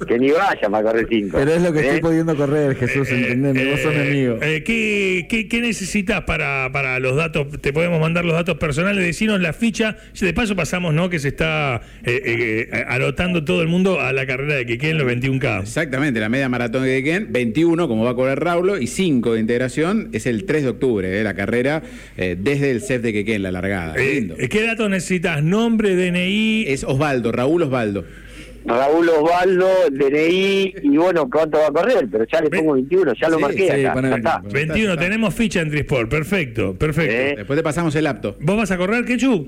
que 0.07 0.19
ni 0.19 0.31
vaya 0.31 0.69
para 0.69 0.83
correr 0.83 1.07
5. 1.09 1.37
Pero 1.37 1.53
es 1.53 1.61
lo 1.61 1.73
que 1.73 1.79
estoy 1.79 1.99
pudiendo 2.01 2.35
correr, 2.35 2.75
Jesús, 2.75 3.09
entendeme. 3.09 3.71
Vos 3.71 3.81
sos 3.81 3.93
mi 3.93 4.01
amigo. 4.01 4.37
Eh, 4.41 4.63
¿qué, 4.63 5.25
qué, 5.29 5.47
qué 5.47 5.61
necesitas 5.61 6.21
para, 6.23 6.69
para 6.71 6.99
los 6.99 7.15
datos? 7.15 7.47
Te 7.59 7.73
podemos 7.73 7.99
mandar 7.99 8.23
los 8.23 8.35
datos 8.35 8.57
personales, 8.57 9.03
decinos 9.03 9.41
la 9.41 9.53
ficha. 9.53 9.97
De 10.19 10.33
paso 10.33 10.55
pasamos, 10.55 10.93
¿no? 10.93 11.09
Que 11.09 11.19
se 11.19 11.29
está 11.29 11.81
eh, 12.03 12.69
eh, 12.71 12.85
anotando 12.87 13.43
todo 13.43 13.61
el 13.61 13.67
mundo 13.67 13.99
a 13.99 14.13
la 14.13 14.25
carrera 14.27 14.55
de 14.55 14.77
en 14.79 14.97
los 14.97 15.07
21K. 15.07 15.61
Exactamente, 15.63 16.19
la 16.19 16.29
media 16.29 16.47
maratón 16.49 16.83
de 16.83 16.97
Quequén, 17.01 17.31
21 17.31 17.87
como 17.87 18.03
va 18.03 18.11
a 18.11 18.15
correr 18.15 18.39
Raulo 18.39 18.77
y 18.77 18.87
5 18.87 19.33
de 19.33 19.39
integración 19.39 20.09
es 20.13 20.27
el 20.27 20.45
3 20.45 20.63
de 20.63 20.66
octubre, 20.69 21.19
eh, 21.19 21.23
la 21.23 21.33
carrera 21.33 21.81
eh, 22.17 22.35
desde 22.39 22.71
el 22.71 22.81
CEF 22.81 23.01
de 23.01 23.13
Quequén, 23.13 23.43
la 23.43 23.51
largada. 23.51 23.95
Eh, 23.95 24.15
Lindo. 24.15 24.35
¿Qué 24.49 24.63
datos 24.65 24.89
necesitas? 24.89 25.43
Nombre, 25.43 25.95
DNI. 25.95 26.65
Es 26.67 26.83
Osvaldo, 26.83 27.31
Raúl 27.31 27.63
Osvaldo. 27.63 28.05
Raúl 28.65 29.07
Osvaldo, 29.07 29.67
DNI, 29.91 30.73
y 30.83 30.97
bueno, 30.97 31.29
¿cuánto 31.29 31.57
va 31.57 31.67
a 31.67 31.71
correr? 31.71 32.05
Pero 32.11 32.25
ya 32.29 32.41
le 32.41 32.49
pongo 32.49 32.73
21, 32.73 33.13
ya 33.13 33.29
lo 33.29 33.37
Sí, 33.37 33.41
marqué 33.41 33.59
sí, 33.59 33.85
acá. 33.85 33.93
poné 33.93 34.09
ya 34.09 34.15
21, 34.15 34.17
está. 34.17 34.41
poné. 34.41 34.53
21, 34.53 34.89
está. 34.91 35.03
tenemos 35.05 35.33
ficha 35.33 35.61
en 35.61 35.69
Trisport. 35.69 36.09
Perfecto, 36.09 36.73
perfecto. 36.75 37.15
Eh. 37.15 37.33
Después 37.37 37.57
te 37.57 37.63
pasamos 37.63 37.95
el 37.95 38.05
apto. 38.07 38.35
¿Vos 38.41 38.57
vas 38.57 38.69
a 38.71 38.77
correr, 38.77 39.05
Quechu? 39.05 39.47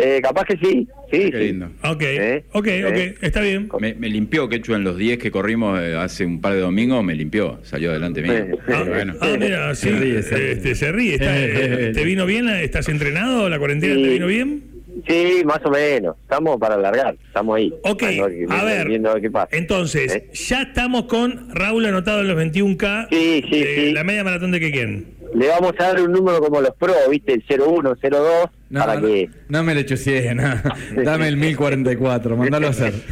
Eh, 0.00 0.20
capaz 0.22 0.44
que 0.44 0.56
sí, 0.58 0.86
sí, 1.10 1.30
Qué 1.30 1.30
sí. 1.32 1.44
lindo. 1.48 1.70
Ok, 1.82 2.02
Eh, 2.02 2.44
ok, 2.52 2.66
eh. 2.68 2.84
ok, 3.16 3.22
está 3.24 3.40
bien. 3.40 3.68
Me, 3.80 3.94
me 3.94 4.08
limpió 4.08 4.48
Quechu 4.48 4.74
en 4.74 4.84
los 4.84 4.96
10 4.96 5.18
que 5.18 5.30
corrimos 5.32 5.80
eh, 5.80 5.96
hace 5.96 6.24
un 6.24 6.40
par 6.40 6.54
de 6.54 6.60
domingos, 6.60 7.02
me 7.02 7.14
limpió, 7.16 7.58
salió 7.64 7.90
adelante 7.90 8.22
mío. 8.22 8.32
Eh, 8.34 8.54
Ah, 8.68 8.84
bueno. 8.86 9.14
ah, 9.20 9.36
mira, 9.38 9.74
sí, 9.74 9.90
ríe, 9.90 10.22
se 10.22 10.36
ríe. 10.36 10.52
este, 10.52 10.74
se 10.76 10.92
ríe. 10.92 11.14
Está, 11.14 11.36
eh, 11.36 11.92
¿Te 11.92 12.04
vino 12.04 12.26
bien? 12.26 12.48
¿Estás 12.48 12.88
entrenado? 12.88 13.48
¿La 13.48 13.58
cuarentena 13.58 13.94
Sí. 13.96 14.02
te 14.02 14.08
vino 14.08 14.26
bien? 14.28 14.62
Sí, 15.06 15.42
más 15.44 15.60
o 15.64 15.70
menos. 15.70 16.16
Estamos 16.22 16.58
para 16.58 16.74
alargar, 16.74 17.16
estamos 17.26 17.56
ahí. 17.56 17.72
Ok, 17.82 18.02
Viendo- 18.08 18.52
a 18.54 18.64
ver. 18.64 18.88
Viendo 18.88 19.14
qué 19.20 19.30
pasa. 19.30 19.48
Entonces, 19.56 20.12
¿Eh? 20.14 20.28
ya 20.32 20.62
estamos 20.62 21.04
con 21.04 21.50
Raúl 21.54 21.86
anotado 21.86 22.20
en 22.22 22.28
los 22.28 22.36
21K. 22.36 23.06
Sí, 23.10 23.44
sí, 23.48 23.60
de 23.60 23.74
sí. 23.76 23.92
La 23.92 24.02
media 24.02 24.24
maratón 24.24 24.50
de 24.50 24.58
Quequén. 24.60 25.06
Le 25.34 25.48
vamos 25.48 25.72
a 25.78 25.82
dar 25.84 26.00
un 26.00 26.12
número 26.12 26.40
como 26.40 26.60
los 26.60 26.74
pro, 26.76 26.92
¿viste? 27.10 27.34
El 27.34 27.44
01, 27.60 27.96
02, 28.00 28.48
No, 28.70 28.80
para 28.80 28.94
no, 29.00 29.06
que... 29.06 29.30
no 29.48 29.62
me 29.62 29.74
le 29.74 29.84
chusies, 29.86 30.34
no. 30.34 30.42
Dame 31.04 31.28
el 31.28 31.36
1044, 31.36 32.36
mandalo 32.36 32.66
a 32.68 32.70
hacer. 32.70 32.94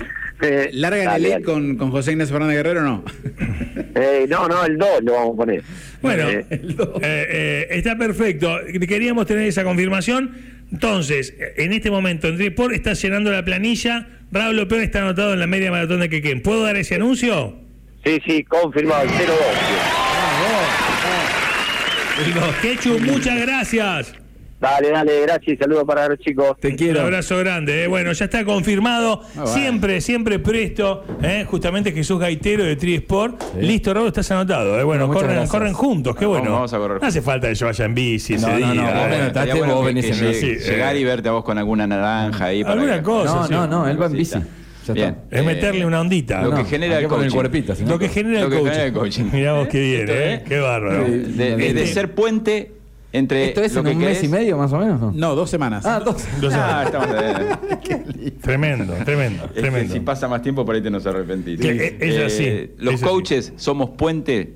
Eh, 0.43 0.69
¿Larga 0.75 1.17
el 1.17 1.23
dale. 1.23 1.43
con, 1.43 1.79
con 1.79 1.91
José 1.91 2.13
Ignacio 2.13 2.35
Fernández 2.35 2.59
Guerrero 2.59 2.81
o 2.81 2.85
no? 2.85 3.05
Eh, 3.95 4.27
no, 4.29 4.47
no, 4.47 4.67
el 4.67 4.77
2 4.77 4.89
lo 5.05 5.13
vamos 5.15 5.33
a 5.33 5.37
poner. 5.39 5.63
Bueno, 6.03 6.29
Eh, 6.29 6.45
eh, 6.51 6.99
eh, 7.01 7.67
está 7.71 7.97
perfecto. 7.97 8.55
Queríamos 8.87 9.25
tener 9.25 9.47
esa 9.47 9.65
confirmación. 9.65 10.37
Entonces, 10.71 11.33
en 11.57 11.73
este 11.73 11.91
momento, 11.91 12.29
en 12.29 12.37
Triport 12.37 12.75
está 12.75 12.93
llenando 12.93 13.33
la 13.33 13.47
planilla. 13.47 14.09
Raúl 14.31 14.57
López 14.59 14.83
está 14.83 15.01
anotado 15.01 15.33
en 15.33 15.41
la 15.41 15.47
media 15.47 15.71
maratón 15.71 16.01
de 16.01 16.11
Quequén. 16.11 16.43
¿Puedo 16.43 16.63
dar 16.65 16.77
ese 16.77 16.97
anuncio? 16.97 17.57
sí, 18.05 18.21
sí, 18.27 18.45
confirmado, 18.45 19.05
el 19.05 19.09
02. 19.09 19.17
Quechu, 22.63 22.99
muchas 23.01 23.39
gracias. 23.41 24.15
Dale, 24.59 24.89
dale, 24.91 25.21
gracias 25.21 25.49
y 25.55 25.57
saludos 25.59 25.85
para 25.85 26.09
los 26.09 26.19
chicos. 26.19 26.57
Te 26.59 26.69
Un 26.69 26.77
quiero. 26.77 27.03
abrazo 27.03 27.37
grande. 27.37 27.85
eh. 27.85 27.87
Bueno, 27.89 28.11
ya 28.13 28.25
está 28.25 28.43
confirmado. 28.43 29.21
bueno. 29.35 29.47
Siempre, 29.53 30.01
siempre 30.01 30.39
presto. 30.39 31.05
eh. 31.23 31.45
Justamente 31.47 31.93
Jesús 31.93 32.19
Gaitero 32.19 32.65
de 32.65 32.75
Tri 32.77 32.95
Sport. 32.95 33.43
Listo, 33.61 33.93
Raúl, 33.93 34.07
estás 34.09 34.31
anotado. 34.31 34.81
eh. 34.81 34.83
Bueno, 34.83 35.09
corren, 35.13 35.47
corren 35.47 35.75
juntos. 35.75 36.17
Qué 36.17 36.25
bueno. 36.25 36.53
vamos 36.53 36.73
a 36.73 36.79
correr 36.79 37.03
no 37.03 37.07
hace 37.07 37.21
falta 37.21 37.49
que 37.49 37.55
yo 37.55 37.67
vaya 37.67 37.85
en 37.85 37.95
bici 37.95 38.35
ese 38.35 38.47
No, 38.47 38.53
no, 38.59 38.73
día. 38.73 38.83
no, 38.83 38.83
vos 38.83 38.93
eh. 39.07 39.09
me 39.11 39.19
notaste, 39.27 39.63
vos 39.63 39.85
venís 39.85 40.07
que 40.07 40.13
en 40.13 40.31
bici. 40.33 40.55
Llegar 40.71 40.97
y 40.97 41.05
verte 41.05 41.29
a 41.29 41.33
vos 41.33 41.45
con 41.45 41.59
alguna 41.59 41.87
naranja 41.87 42.47
ahí. 42.47 42.63
para 42.63 42.75
Alguna 42.77 42.97
que- 42.97 43.03
cosa. 43.03 43.35
No, 43.35 43.47
sí. 43.47 43.53
no, 43.53 43.67
no, 43.67 43.87
él 43.89 44.01
va 44.01 44.07
en 44.07 44.13
bici. 44.13 44.39
Ya 44.95 44.95
Bien. 44.95 45.17
está. 45.25 45.39
Es 45.39 45.45
meterle 45.45 45.87
una 45.87 46.01
ondita. 46.01 46.43
Lo 46.43 46.51
¿no? 46.51 46.57
que 46.57 46.65
genera 46.65 46.99
el 46.99 47.07
poner 47.07 47.27
el 47.27 47.31
coaching. 47.33 47.35
cuerpito, 47.37 47.75
si 47.75 47.85
no- 47.85 47.91
Lo 47.91 47.99
que 47.99 48.09
genera 48.09 48.41
Lo 48.41 48.47
el 48.47 48.53
que 48.53 48.59
coaching. 48.59 48.71
genera 48.73 48.87
el 48.87 48.93
coaching. 48.93 49.25
Mirá 49.33 49.53
vos 49.55 49.69
qué 49.69 49.81
bien, 49.81 50.09
¿eh? 50.09 50.35
¿eh? 50.35 50.45
Qué 50.47 50.59
bárbaro. 50.59 51.07
Sí. 51.07 51.13
De, 51.13 51.57
de- 51.57 51.75
de 51.75 51.87
ser 51.87 52.15
puente 52.15 52.73
entre 53.13 53.47
¿Esto 53.49 53.63
es 53.63 53.73
lo 53.73 53.81
en 53.81 53.87
que 53.87 53.93
un 53.93 53.99
mes 54.01 54.23
y 54.23 54.29
medio 54.29 54.59
más 54.59 54.73
o 54.73 54.79
menos? 54.79 55.01
No. 55.01 55.13
No, 55.13 55.35
dos 55.35 55.49
semanas. 55.49 55.87
Ah, 55.87 56.01
dos. 56.05 56.25
Dos 56.41 56.53
Ah, 56.55 56.83
estamos 56.85 57.09
bien. 57.09 58.37
Tremendo, 58.43 58.93
tremendo, 59.05 59.45
Es 59.47 59.51
que 59.53 59.61
tremendo. 59.61 59.93
si 59.95 60.01
pasa 60.01 60.29
más 60.29 60.43
tiempo, 60.43 60.65
por 60.65 60.75
ahí 60.75 60.83
te 60.83 60.91
nos 60.91 61.07
arrepentís. 61.07 61.61
Eh, 61.61 61.97
es 62.01 62.19
así, 62.19 62.71
Los 62.79 62.95
es 62.95 63.03
así. 63.03 63.09
coaches 63.11 63.53
somos 63.57 63.91
puente 63.91 64.55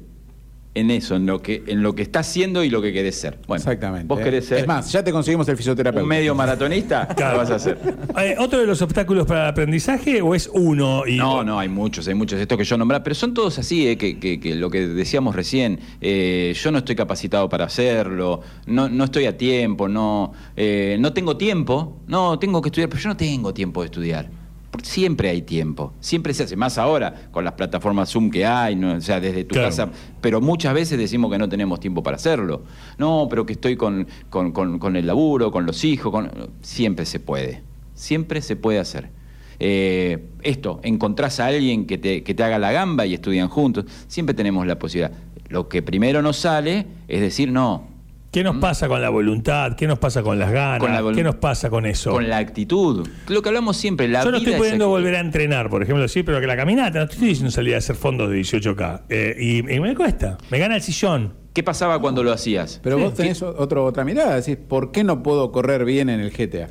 en 0.72 0.90
eso, 0.92 1.16
en 1.16 1.26
lo 1.26 1.42
que 1.42 1.64
en 1.66 1.82
lo 1.82 1.96
que 1.96 2.02
estás 2.02 2.28
haciendo 2.28 2.62
y 2.62 2.70
lo 2.70 2.80
que 2.80 2.92
querés 2.92 3.16
ser. 3.20 3.38
Bueno, 3.48 3.58
Exactamente. 3.60 4.06
Vos 4.06 4.20
querés 4.20 4.44
ser 4.46 4.58
Es 4.58 4.66
más, 4.68 4.90
ya 4.92 5.02
te 5.02 5.10
conseguimos 5.10 5.48
el 5.48 5.56
fisioterapeuta. 5.56 6.02
un 6.04 6.08
medio 6.08 6.32
maratonista, 6.34 7.08
Claro. 7.08 7.32
lo 7.32 7.38
vas 7.38 7.50
a 7.50 7.54
hacer. 7.56 7.76
Eh, 8.18 8.36
¿Otro 8.38 8.60
de 8.60 8.66
los 8.66 8.80
obstáculos 8.80 9.26
para 9.26 9.42
el 9.42 9.48
aprendizaje 9.48 10.22
o 10.22 10.32
es 10.34 10.48
uno? 10.52 11.02
Y 11.08 11.16
No, 11.16 11.42
no, 11.42 11.58
hay 11.58 11.68
muchos, 11.68 12.06
hay 12.06 12.14
muchos, 12.14 12.38
estos 12.38 12.56
que 12.56 12.64
yo 12.64 12.76
nombré, 12.78 13.00
pero 13.00 13.14
son 13.16 13.34
todos 13.34 13.58
así, 13.58 13.88
eh, 13.88 13.98
que, 13.98 14.20
que- 14.20 14.38
que 14.38 14.54
lo 14.54 14.70
que 14.70 14.86
decíamos 14.86 15.34
recién, 15.34 15.80
eh, 16.00 16.54
yo 16.54 16.70
no 16.70 16.78
estoy 16.78 16.94
capacitado 16.94 17.48
para 17.48 17.64
hacerlo, 17.64 18.40
no, 18.66 18.88
no 18.88 19.04
estoy 19.04 19.26
a 19.26 19.36
tiempo, 19.36 19.88
no, 19.88 20.32
eh, 20.56 20.96
no 21.00 21.12
tengo 21.12 21.36
tiempo, 21.36 22.00
no, 22.06 22.38
tengo 22.38 22.62
que 22.62 22.68
estudiar, 22.68 22.88
pero 22.88 23.02
yo 23.02 23.08
no 23.08 23.16
tengo 23.16 23.52
tiempo 23.52 23.80
de 23.80 23.86
estudiar. 23.86 24.30
Porque 24.70 24.86
siempre 24.88 25.28
hay 25.30 25.42
tiempo, 25.42 25.92
siempre 25.98 26.32
se 26.32 26.44
hace, 26.44 26.54
más 26.54 26.78
ahora 26.78 27.28
con 27.32 27.44
las 27.44 27.54
plataformas 27.54 28.10
Zoom 28.12 28.30
que 28.30 28.46
hay, 28.46 28.76
¿no? 28.76 28.94
o 28.94 29.00
sea, 29.00 29.18
desde 29.20 29.42
tu 29.42 29.54
Claro. 29.54 29.68
casa, 29.68 29.88
pero 30.20 30.40
muchas 30.40 30.72
veces 30.74 30.96
decimos 30.96 31.30
que 31.32 31.38
no 31.38 31.48
tenemos 31.48 31.80
tiempo 31.80 32.02
para 32.04 32.16
hacerlo. 32.16 32.62
No, 32.96 33.26
pero 33.28 33.44
que 33.44 33.54
estoy 33.54 33.74
con, 33.76 34.06
con- 34.28 34.52
con- 34.52 34.78
con 34.78 34.94
el 34.94 35.06
laburo, 35.08 35.50
con 35.50 35.66
los 35.66 35.82
hijos, 35.84 36.12
con... 36.12 36.30
siempre 36.62 37.04
se 37.04 37.18
puede, 37.18 37.62
siempre 37.94 38.42
se 38.42 38.54
puede 38.54 38.78
hacer. 38.78 39.10
Eh, 39.58 40.24
esto, 40.42 40.80
encontrás 40.84 41.40
a 41.40 41.46
alguien 41.46 41.84
que 41.86 41.98
te, 41.98 42.22
que 42.22 42.32
te 42.34 42.42
haga 42.44 42.58
la 42.58 42.70
gamba 42.72 43.04
y 43.06 43.14
estudian 43.14 43.48
juntos, 43.48 43.84
siempre 44.06 44.34
tenemos 44.34 44.66
la 44.66 44.78
posibilidad. 44.78 45.12
Lo 45.48 45.68
que 45.68 45.82
primero 45.82 46.22
nos 46.22 46.36
sale 46.36 46.86
es 47.08 47.20
decir, 47.20 47.50
no, 47.50 47.88
¿Qué 48.30 48.44
nos 48.44 48.56
pasa 48.58 48.86
con 48.86 49.02
la 49.02 49.10
voluntad? 49.10 49.74
¿Qué 49.74 49.88
nos 49.88 49.98
pasa 49.98 50.22
con 50.22 50.38
las 50.38 50.52
ganas? 50.52 50.78
Con 50.78 50.92
la 50.92 51.02
volu- 51.02 51.16
¿Qué 51.16 51.24
nos 51.24 51.34
pasa 51.34 51.68
con 51.68 51.84
eso? 51.84 52.12
con 52.12 52.28
la 52.28 52.38
actitud. 52.38 53.08
Lo 53.26 53.42
que 53.42 53.48
hablamos 53.48 53.76
siempre, 53.76 54.06
la 54.06 54.22
Yo 54.22 54.30
no 54.30 54.36
estoy 54.36 54.52
es 54.52 54.58
pudiendo 54.58 54.88
volver 54.88 55.16
a 55.16 55.20
entrenar, 55.20 55.68
por 55.68 55.82
ejemplo, 55.82 56.06
sí, 56.06 56.22
pero 56.22 56.40
que 56.40 56.46
la 56.46 56.56
caminata, 56.56 57.00
no 57.00 57.04
estoy 57.10 57.26
diciendo 57.28 57.50
salir 57.50 57.74
a 57.74 57.78
hacer 57.78 57.96
fondos 57.96 58.30
de 58.30 58.36
18K. 58.38 59.02
Eh, 59.08 59.34
y, 59.36 59.58
y 59.74 59.80
me 59.80 59.96
cuesta, 59.96 60.38
me 60.48 60.58
gana 60.60 60.76
el 60.76 60.82
sillón. 60.82 61.34
¿Qué 61.52 61.64
pasaba 61.64 62.00
cuando 62.00 62.22
lo 62.22 62.30
hacías? 62.32 62.78
Pero 62.84 62.98
Sí. 62.98 63.02
vos 63.02 63.14
tenés 63.14 63.42
otro, 63.42 63.84
otra 63.84 64.04
mirada, 64.04 64.36
decís, 64.36 64.56
¿por 64.56 64.92
qué 64.92 65.02
no 65.02 65.24
puedo 65.24 65.50
correr 65.50 65.84
bien 65.84 66.08
en 66.08 66.20
el 66.20 66.30
GTA? 66.30 66.68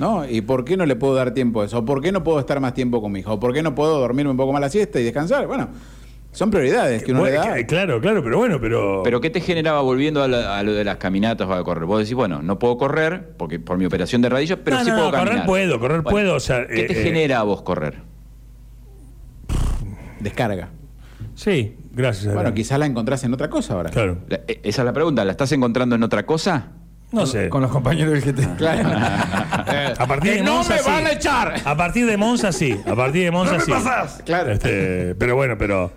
¿No? 0.00 0.28
¿Y 0.28 0.40
por 0.40 0.64
qué 0.64 0.76
no 0.76 0.84
le 0.84 0.96
puedo 0.96 1.14
dar 1.14 1.32
tiempo 1.32 1.62
a 1.62 1.66
eso? 1.66 1.78
¿O 1.78 1.84
por 1.84 2.02
qué 2.02 2.10
no 2.10 2.24
puedo 2.24 2.40
estar 2.40 2.58
más 2.58 2.74
tiempo 2.74 3.00
con 3.00 3.12
mi 3.12 3.20
hijo? 3.20 3.34
¿O 3.34 3.40
por 3.40 3.52
qué 3.54 3.62
no 3.62 3.76
puedo 3.76 4.00
dormirme 4.00 4.32
un 4.32 4.36
poco 4.36 4.52
más 4.52 4.60
la 4.60 4.68
siesta 4.68 4.98
y 4.98 5.04
descansar? 5.04 5.46
Bueno, 5.46 5.68
son 6.38 6.50
prioridades 6.52 7.02
que 7.02 7.10
uno 7.10 7.22
Bueno, 7.22 7.42
le 7.42 7.48
da. 7.62 7.66
Claro, 7.66 8.00
claro, 8.00 8.22
pero 8.22 8.38
bueno, 8.38 8.60
pero. 8.60 9.00
Pero 9.02 9.20
¿qué 9.20 9.28
te 9.28 9.40
generaba 9.40 9.80
volviendo 9.80 10.22
a, 10.22 10.28
la- 10.28 10.56
a 10.56 10.62
lo 10.62 10.72
de 10.72 10.84
las 10.84 10.96
caminatas 10.98 11.48
o 11.48 11.52
a 11.52 11.64
correr? 11.64 11.84
Vos 11.84 11.98
decís, 11.98 12.14
bueno, 12.14 12.42
no 12.42 12.60
puedo 12.60 12.78
correr 12.78 13.30
porque 13.36 13.58
por 13.58 13.76
mi 13.76 13.86
operación 13.86 14.22
de 14.22 14.28
radillos, 14.28 14.60
pero 14.64 14.76
No, 14.78 14.84
sí 14.84 14.90
no, 14.90 14.96
puedo 14.96 15.06
no, 15.10 15.18
correr 15.18 15.26
caminar. 15.26 15.46
puedo, 15.46 15.80
correr 15.80 16.02
puedo, 16.04 16.34
o 16.36 16.40
sea, 16.40 16.64
¿Qué 16.68 16.82
eh, 16.82 16.86
te 16.86 16.92
eh, 17.00 17.02
genera 17.02 17.40
a 17.40 17.42
vos 17.42 17.62
correr? 17.62 18.02
Descarga. 20.20 20.68
Sí, 21.34 21.76
gracias. 21.92 22.32
Bueno, 22.34 22.54
quizás 22.54 22.78
la 22.78 22.86
encontrás 22.86 23.22
en 23.24 23.34
otra 23.34 23.50
cosa 23.50 23.74
ahora. 23.74 23.90
Claro. 23.90 24.18
La- 24.28 24.40
e- 24.46 24.60
esa 24.62 24.82
es 24.82 24.86
la 24.86 24.92
pregunta, 24.92 25.24
¿la 25.24 25.32
estás 25.32 25.50
encontrando 25.52 25.94
en 25.96 26.02
otra 26.02 26.24
cosa? 26.24 26.72
No 27.10 27.24
sé. 27.26 27.48
Con 27.48 27.62
los 27.62 27.70
compañeros 27.70 28.12
del 28.12 28.22
GT. 28.22 28.40
A 29.98 30.06
partir 30.06 30.34
de 30.34 30.42
Monza, 30.42 30.78
sí. 30.78 30.90
echar! 31.12 31.54
A 31.64 31.76
partir 31.76 32.06
de 32.06 32.16
Monza 32.16 32.52
sí. 32.52 32.76
A 32.86 32.94
partir 32.94 33.24
de 33.24 33.30
Monza 33.30 33.58
sí. 33.60 33.72
Claro. 34.24 34.52
Este, 34.52 35.14
pero 35.18 35.34
bueno, 35.36 35.56
pero. 35.58 35.92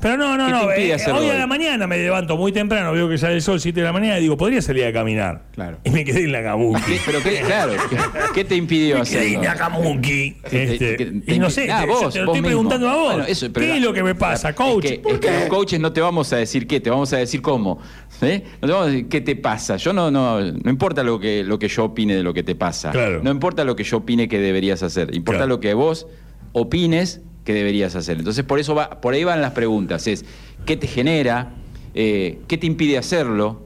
Pero 0.00 0.16
no, 0.16 0.36
no, 0.36 0.46
¿Qué 0.46 0.52
te 0.52 0.62
no. 0.62 0.70
eh, 0.72 1.12
hoy 1.12 1.28
a 1.30 1.34
la 1.34 1.46
mañana 1.48 1.88
me 1.88 1.98
levanto 1.98 2.36
muy 2.36 2.52
temprano, 2.52 2.92
veo 2.92 3.08
que 3.08 3.18
sale 3.18 3.34
el 3.34 3.42
sol 3.42 3.60
7 3.60 3.80
de 3.80 3.84
la 3.84 3.92
mañana 3.92 4.16
y 4.18 4.22
digo, 4.22 4.36
podría 4.36 4.62
salir 4.62 4.84
a 4.84 4.92
caminar. 4.92 5.42
Claro. 5.54 5.78
Y 5.82 5.90
me 5.90 6.04
quedé 6.04 6.22
en 6.24 6.30
la 6.32 6.42
Kamuki. 6.44 6.80
¿Qué- 6.82 7.00
pero 7.04 7.20
qué, 7.20 7.40
claro, 7.40 7.72
¿qué, 7.90 7.96
qué 8.32 8.44
te 8.44 8.54
impidió 8.54 9.00
Me 9.00 9.04
quedé 9.04 9.34
en 9.34 9.42
la 9.42 9.56
Kamuki. 9.56 10.36
Te- 10.48 10.74
Este, 10.74 10.94
te- 10.96 11.06
te 11.20 11.34
y 11.34 11.38
no 11.40 11.50
sé, 11.50 11.68
Ah, 11.70 11.80
te, 11.80 11.86
vos, 11.88 12.12
te 12.12 12.20
lo 12.20 12.26
vos 12.26 12.36
estoy 12.36 12.42
mismo. 12.42 12.46
preguntando 12.46 12.88
a 12.90 12.94
vos. 12.94 13.06
Bueno, 13.14 13.24
eso, 13.28 13.48
pero 13.52 13.66
¿Qué 13.66 13.70
la- 13.72 13.76
es 13.78 13.82
lo 13.82 13.92
que 13.92 14.02
me 14.04 14.14
pasa, 14.14 14.54
coach? 14.54 14.84
Es 14.84 14.98
que, 15.00 15.02
es 15.14 15.18
que 15.18 15.28
a 15.30 15.40
los 15.40 15.48
coaches 15.48 15.80
no 15.80 15.92
te 15.92 16.00
vamos 16.00 16.32
a 16.32 16.36
decir 16.36 16.68
qué, 16.68 16.78
te 16.78 16.88
vamos 16.90 17.12
a 17.12 17.16
decir 17.16 17.42
cómo. 17.42 17.80
No 18.20 18.28
te 18.28 18.42
vamos 18.60 18.82
a 18.86 18.90
decir 18.90 19.08
qué 19.08 19.20
te 19.20 19.34
pasa. 19.34 19.76
Yo 19.78 19.92
no, 19.92 20.10
no, 20.12 20.39
no 20.40 20.70
importa 20.70 21.02
lo 21.02 21.18
que, 21.20 21.44
lo 21.44 21.58
que 21.58 21.68
yo 21.68 21.84
opine 21.84 22.14
de 22.14 22.22
lo 22.22 22.32
que 22.34 22.42
te 22.42 22.54
pasa. 22.54 22.90
Claro. 22.90 23.22
No 23.22 23.30
importa 23.30 23.64
lo 23.64 23.76
que 23.76 23.84
yo 23.84 23.98
opine 23.98 24.28
que 24.28 24.38
deberías 24.38 24.82
hacer. 24.82 25.14
Importa 25.14 25.40
Claro. 25.40 25.48
lo 25.54 25.60
que 25.60 25.74
vos 25.74 26.06
opines 26.52 27.20
que 27.44 27.54
deberías 27.54 27.94
hacer. 27.96 28.18
Entonces, 28.18 28.44
por 28.44 28.58
eso 28.58 28.74
va, 28.74 29.00
por 29.00 29.14
ahí 29.14 29.24
van 29.24 29.40
las 29.40 29.52
preguntas. 29.52 30.06
Es 30.06 30.24
¿qué 30.66 30.76
te 30.76 30.86
genera? 30.86 31.54
Eh, 31.94 32.38
¿Qué 32.48 32.58
te 32.58 32.66
impide 32.66 32.98
hacerlo? 32.98 33.62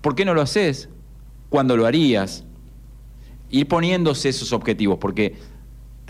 ¿Por 0.00 0.14
qué 0.14 0.24
no 0.24 0.34
lo 0.34 0.42
haces? 0.42 0.88
¿Cuándo 1.48 1.76
lo 1.76 1.86
harías? 1.86 2.44
Ir 3.50 3.68
poniéndose 3.68 4.28
esos 4.30 4.52
objetivos, 4.52 4.98
porque 4.98 5.34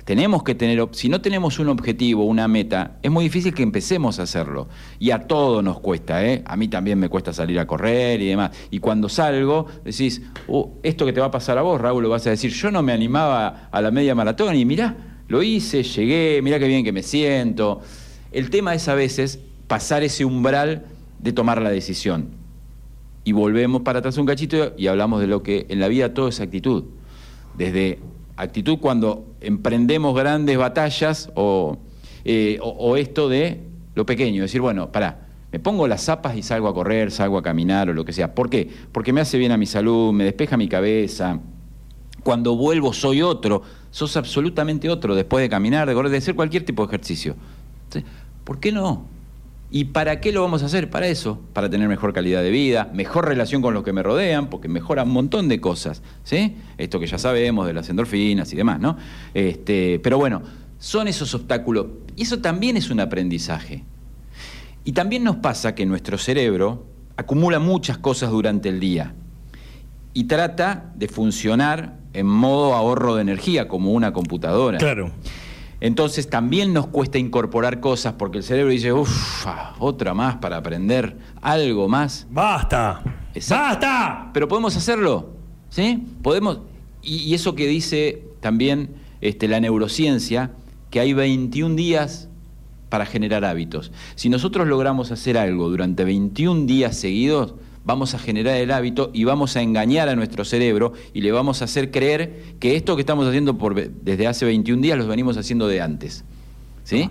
tenemos 0.04 0.42
que 0.42 0.54
tener, 0.54 0.86
si 0.92 1.08
no 1.08 1.20
tenemos 1.20 1.58
un 1.58 1.68
objetivo, 1.68 2.24
una 2.24 2.48
meta, 2.48 2.98
es 3.02 3.10
muy 3.10 3.24
difícil 3.24 3.54
que 3.54 3.62
empecemos 3.62 4.18
a 4.18 4.24
hacerlo. 4.24 4.68
Y 4.98 5.10
a 5.10 5.26
todos 5.26 5.62
nos 5.62 5.80
cuesta, 5.80 6.26
¿eh? 6.26 6.42
A 6.44 6.56
mí 6.56 6.68
también 6.68 6.98
me 6.98 7.08
cuesta 7.08 7.32
salir 7.32 7.58
a 7.60 7.66
correr 7.66 8.20
y 8.20 8.26
demás. 8.26 8.50
Y 8.70 8.80
cuando 8.80 9.08
salgo, 9.08 9.66
decís, 9.84 10.22
"Oh, 10.48 10.72
esto 10.82 11.06
que 11.06 11.12
te 11.12 11.20
va 11.20 11.26
a 11.26 11.30
pasar 11.30 11.58
a 11.58 11.62
vos, 11.62 11.80
Raúl, 11.80 12.02
lo 12.02 12.08
vas 12.08 12.26
a 12.26 12.30
decir, 12.30 12.50
yo 12.50 12.70
no 12.70 12.82
me 12.82 12.92
animaba 12.92 13.68
a 13.70 13.80
la 13.80 13.90
media 13.90 14.14
maratón 14.14 14.56
y 14.56 14.64
mirá, 14.64 14.96
lo 15.28 15.42
hice, 15.42 15.82
llegué, 15.82 16.40
mirá 16.42 16.58
qué 16.58 16.66
bien 16.66 16.84
que 16.84 16.92
me 16.92 17.02
siento. 17.02 17.80
El 18.32 18.50
tema 18.50 18.74
es 18.74 18.88
a 18.88 18.94
veces 18.94 19.38
pasar 19.68 20.02
ese 20.02 20.24
umbral 20.24 20.86
de 21.20 21.32
tomar 21.32 21.62
la 21.62 21.70
decisión. 21.70 22.30
Y 23.24 23.32
volvemos 23.32 23.82
para 23.82 24.00
atrás 24.00 24.18
un 24.18 24.26
cachito 24.26 24.74
y 24.76 24.88
hablamos 24.88 25.20
de 25.20 25.28
lo 25.28 25.42
que 25.44 25.66
en 25.68 25.78
la 25.78 25.88
vida 25.88 26.12
todo 26.12 26.28
es 26.28 26.40
actitud. 26.40 26.84
Desde 27.56 28.00
actitud 28.36 28.78
cuando 28.78 29.34
emprendemos 29.40 30.14
grandes 30.14 30.56
batallas 30.58 31.30
o, 31.34 31.78
eh, 32.24 32.58
o- 32.62 32.68
o 32.70 32.96
esto 32.96 33.28
de 33.28 33.60
lo 33.94 34.06
pequeño, 34.06 34.42
decir, 34.42 34.60
bueno, 34.60 34.90
pará, 34.90 35.26
me 35.52 35.58
pongo 35.58 35.86
las 35.86 36.02
zapas 36.04 36.36
y 36.36 36.42
salgo 36.42 36.68
a 36.68 36.74
correr, 36.74 37.10
salgo 37.10 37.36
a 37.38 37.42
caminar 37.42 37.90
o 37.90 37.92
lo 37.92 38.04
que 38.04 38.12
sea. 38.14 38.34
¿Por 38.34 38.48
qué? 38.48 38.70
Porque 38.90 39.12
me 39.12 39.20
hace 39.20 39.36
bien 39.36 39.52
a 39.52 39.56
mi 39.58 39.66
salud, 39.66 40.12
me 40.12 40.24
despeja 40.24 40.56
mi 40.56 40.66
cabeza. 40.68 41.40
Cuando 42.22 42.56
vuelvo 42.56 42.92
soy 42.92 43.20
otro, 43.20 43.62
sos 43.90 44.16
absolutamente 44.16 44.88
otro 44.88 45.14
después 45.14 45.42
de 45.42 45.48
caminar, 45.50 45.88
de 45.88 46.08
de 46.10 46.16
hacer 46.16 46.34
cualquier 46.34 46.64
tipo 46.64 46.82
de 46.86 46.88
ejercicio. 46.94 47.34
¿Por 48.44 48.60
qué 48.60 48.72
no? 48.72 49.04
¿Y 49.74 49.84
para 49.86 50.20
qué 50.20 50.32
lo 50.32 50.42
vamos 50.42 50.62
a 50.62 50.66
hacer? 50.66 50.90
Para 50.90 51.06
eso, 51.06 51.40
para 51.54 51.70
tener 51.70 51.88
mejor 51.88 52.12
calidad 52.12 52.42
de 52.42 52.50
vida, 52.50 52.90
mejor 52.92 53.26
relación 53.26 53.62
con 53.62 53.72
los 53.72 53.82
que 53.82 53.94
me 53.94 54.02
rodean, 54.02 54.50
porque 54.50 54.68
mejora 54.68 55.04
un 55.04 55.12
montón 55.12 55.48
de 55.48 55.62
cosas, 55.62 56.02
¿sí? 56.24 56.56
Esto 56.76 57.00
que 57.00 57.06
ya 57.06 57.16
sabemos 57.16 57.66
de 57.66 57.72
las 57.72 57.88
endorfinas 57.88 58.52
y 58.52 58.56
demás, 58.56 58.80
¿no? 58.80 58.98
Este, 59.32 59.98
pero 60.00 60.18
bueno, 60.18 60.42
son 60.78 61.08
esos 61.08 61.34
obstáculos. 61.34 61.86
Y 62.16 62.24
eso 62.24 62.40
también 62.40 62.76
es 62.76 62.90
un 62.90 63.00
aprendizaje. 63.00 63.82
Y 64.84 64.92
también 64.92 65.24
nos 65.24 65.36
pasa 65.36 65.74
que 65.74 65.86
nuestro 65.86 66.18
cerebro 66.18 66.84
acumula 67.16 67.58
muchas 67.58 67.96
cosas 67.96 68.30
durante 68.30 68.68
el 68.68 68.78
día 68.78 69.14
y 70.12 70.24
trata 70.24 70.92
de 70.96 71.08
funcionar 71.08 71.96
en 72.12 72.26
modo 72.26 72.74
ahorro 72.74 73.14
de 73.14 73.22
energía, 73.22 73.68
como 73.68 73.92
una 73.92 74.12
computadora. 74.12 74.76
Claro. 74.76 75.12
Entonces 75.82 76.30
también 76.30 76.72
nos 76.72 76.86
cuesta 76.86 77.18
incorporar 77.18 77.80
cosas 77.80 78.12
porque 78.12 78.38
el 78.38 78.44
cerebro 78.44 78.70
dice, 78.70 78.92
uff, 78.92 79.44
otra 79.80 80.14
más 80.14 80.36
para 80.36 80.58
aprender, 80.58 81.18
algo 81.40 81.88
más. 81.88 82.24
¡Basta! 82.30 83.02
Exacto. 83.34 83.64
¡Basta! 83.64 84.30
Pero 84.32 84.46
podemos 84.46 84.76
hacerlo, 84.76 85.30
¿sí? 85.70 86.00
Podemos. 86.22 86.60
Y, 87.02 87.16
y 87.24 87.34
eso 87.34 87.56
que 87.56 87.66
dice 87.66 88.22
también 88.38 88.90
este, 89.20 89.48
la 89.48 89.58
neurociencia, 89.58 90.52
que 90.90 91.00
hay 91.00 91.14
21 91.14 91.74
días 91.74 92.28
para 92.88 93.04
generar 93.04 93.44
hábitos. 93.44 93.90
Si 94.14 94.28
nosotros 94.28 94.68
logramos 94.68 95.10
hacer 95.10 95.36
algo 95.36 95.68
durante 95.68 96.04
21 96.04 96.66
días 96.66 96.96
seguidos, 96.96 97.54
vamos 97.84 98.14
a 98.14 98.18
generar 98.18 98.56
el 98.56 98.70
hábito 98.70 99.10
y 99.12 99.24
vamos 99.24 99.56
a 99.56 99.62
engañar 99.62 100.08
a 100.08 100.16
nuestro 100.16 100.44
cerebro 100.44 100.92
y 101.12 101.20
le 101.20 101.32
vamos 101.32 101.62
a 101.62 101.64
hacer 101.64 101.90
creer 101.90 102.54
que 102.60 102.76
esto 102.76 102.96
que 102.96 103.02
estamos 103.02 103.26
haciendo 103.26 103.58
por, 103.58 103.74
desde 103.74 104.26
hace 104.26 104.44
21 104.44 104.82
días 104.82 104.98
lo 104.98 105.06
venimos 105.06 105.36
haciendo 105.36 105.68
de 105.68 105.80
antes. 105.80 106.24
¿Sí? 106.84 107.10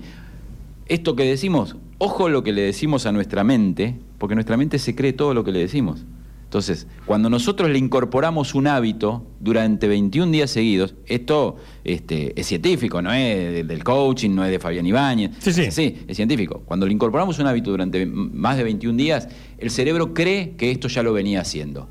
Esto 0.87 1.15
que 1.15 1.23
decimos, 1.23 1.77
ojo 1.97 2.29
lo 2.29 2.43
que 2.43 2.51
le 2.51 2.61
decimos 2.61 3.05
a 3.05 3.11
nuestra 3.11 3.43
mente, 3.43 3.95
porque 4.17 4.35
nuestra 4.35 4.57
mente 4.57 4.79
se 4.79 4.95
cree 4.95 5.13
todo 5.13 5.33
lo 5.33 5.43
que 5.43 5.51
le 5.51 5.59
decimos. 5.59 6.05
Entonces, 6.51 6.85
cuando 7.05 7.29
nosotros 7.29 7.69
le 7.69 7.77
incorporamos 7.77 8.55
un 8.55 8.67
hábito 8.67 9.25
durante 9.39 9.87
21 9.87 10.33
días 10.33 10.49
seguidos, 10.51 10.95
esto 11.05 11.55
este, 11.85 12.37
es 12.37 12.45
científico, 12.45 13.01
no 13.01 13.13
es 13.13 13.53
de- 13.53 13.63
del 13.63 13.85
coaching, 13.85 14.31
no 14.35 14.43
es 14.43 14.51
de 14.51 14.59
Fabián 14.59 14.85
Ibáñez. 14.85 15.31
Sí, 15.39 15.53
sí. 15.53 15.71
Sí, 15.71 16.03
es 16.09 16.17
científico. 16.17 16.61
Cuando 16.65 16.85
le 16.85 16.91
incorporamos 16.91 17.39
un 17.39 17.47
hábito 17.47 17.71
durante 17.71 18.05
más 18.05 18.57
de 18.57 18.65
21 18.65 18.97
días, 18.97 19.29
el 19.59 19.69
cerebro 19.71 20.13
cree 20.13 20.57
que 20.57 20.71
esto 20.71 20.89
ya 20.89 21.03
lo 21.03 21.13
venía 21.13 21.39
haciendo. 21.39 21.87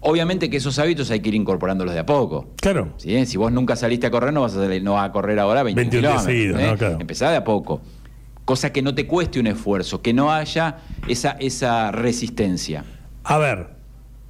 Obviamente 0.00 0.50
que 0.50 0.56
esos 0.56 0.76
hábitos 0.80 1.12
hay 1.12 1.20
que 1.20 1.28
ir 1.28 1.36
incorporándolos 1.36 1.94
de 1.94 2.00
a 2.00 2.04
poco. 2.06 2.48
Claro. 2.60 2.94
¿sí? 2.96 3.24
Si 3.26 3.36
vos 3.36 3.52
nunca 3.52 3.76
saliste 3.76 4.08
a 4.08 4.10
correr, 4.10 4.32
no 4.32 4.40
vas 4.40 4.56
a, 4.56 4.64
salir- 4.66 4.82
no 4.82 4.94
vas 4.94 5.08
a 5.08 5.12
correr 5.12 5.38
ahora 5.38 5.62
21 5.62 5.88
21 5.88 6.08
días 6.08 6.24
seguidos, 6.24 6.60
¿eh? 6.60 6.66
¿no? 6.66 6.76
Claro. 6.76 6.96
Empezá 7.00 7.30
de 7.30 7.36
a 7.36 7.44
poco. 7.44 7.80
Cosa 8.44 8.72
que 8.72 8.82
no 8.82 8.92
te 8.92 9.06
cueste 9.06 9.38
un 9.38 9.46
esfuerzo, 9.46 10.02
que 10.02 10.12
no 10.12 10.32
haya 10.32 10.78
esa, 11.06 11.30
esa 11.38 11.92
resistencia. 11.92 12.84
A 13.22 13.38
ver, 13.38 13.73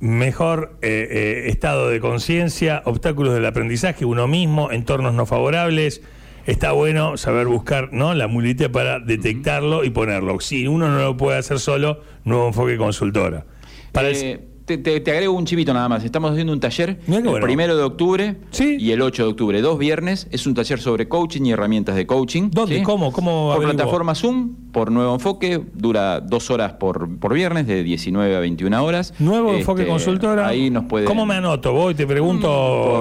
mejor 0.04 0.76
eh, 0.82 1.08
eh, 1.10 1.48
estado 1.48 1.88
de 1.88 1.98
conciencia, 1.98 2.82
obstáculos 2.84 3.32
del 3.32 3.46
aprendizaje, 3.46 4.04
uno 4.04 4.28
mismo, 4.28 4.70
entornos 4.70 5.14
no 5.14 5.24
favorables. 5.24 6.02
Está 6.44 6.72
bueno 6.72 7.16
saber 7.16 7.46
buscar 7.46 7.88
¿no? 7.92 8.12
la 8.12 8.28
mulita 8.28 8.68
para 8.68 9.00
detectarlo 9.00 9.82
y 9.82 9.88
ponerlo. 9.88 10.38
Si 10.40 10.66
uno 10.66 10.88
no 10.90 10.98
lo 10.98 11.16
puede 11.16 11.38
hacer 11.38 11.58
solo, 11.58 12.02
nuevo 12.24 12.48
enfoque 12.48 12.76
consultora. 12.76 13.46
Para 13.92 14.10
Eh, 14.10 14.40
te, 14.64 14.78
te- 14.78 15.00
te 15.00 15.10
agrego 15.10 15.34
un 15.34 15.44
chivito 15.44 15.74
nada 15.74 15.88
más. 15.88 16.04
Estamos 16.04 16.30
haciendo 16.32 16.52
un 16.52 16.60
taller 16.60 16.98
el 17.06 17.22
bueno. 17.22 17.40
primero 17.44 17.76
de 17.76 17.82
octubre 17.82 18.36
Sí. 18.50 18.76
y 18.80 18.92
el 18.92 19.02
8 19.02 19.24
de 19.24 19.28
octubre, 19.30 19.60
dos 19.60 19.78
viernes. 19.78 20.26
Es 20.30 20.46
un 20.46 20.54
taller 20.54 20.80
sobre 20.80 21.06
coaching 21.08 21.42
y 21.44 21.50
herramientas 21.52 21.96
de 21.96 22.06
coaching. 22.06 22.48
¿Dónde? 22.50 22.78
¿sí? 22.78 22.82
¿Cómo? 22.82 23.12
¿Cómo 23.12 23.48
Por 23.48 23.56
averiguo? 23.56 23.74
plataforma 23.76 24.14
Zoom, 24.14 24.54
por 24.72 24.90
Nuevo 24.90 25.12
Enfoque. 25.14 25.60
Dura 25.74 26.20
dos 26.20 26.50
horas 26.50 26.72
por, 26.74 27.18
por 27.18 27.34
viernes, 27.34 27.66
de 27.66 27.82
19 27.82 28.36
a 28.36 28.40
21 28.40 28.82
horas. 28.84 29.12
nuevo 29.18 29.48
Este, 29.50 29.60
enfoque 29.60 29.86
consultora. 29.86 30.48
Ahí 30.48 30.70
nos 30.70 30.84
puede. 30.84 31.04
¿Cómo 31.04 31.26
me 31.26 31.34
anoto? 31.34 31.72
Voy, 31.72 31.94
te 31.94 32.06
pregunto. 32.06 32.48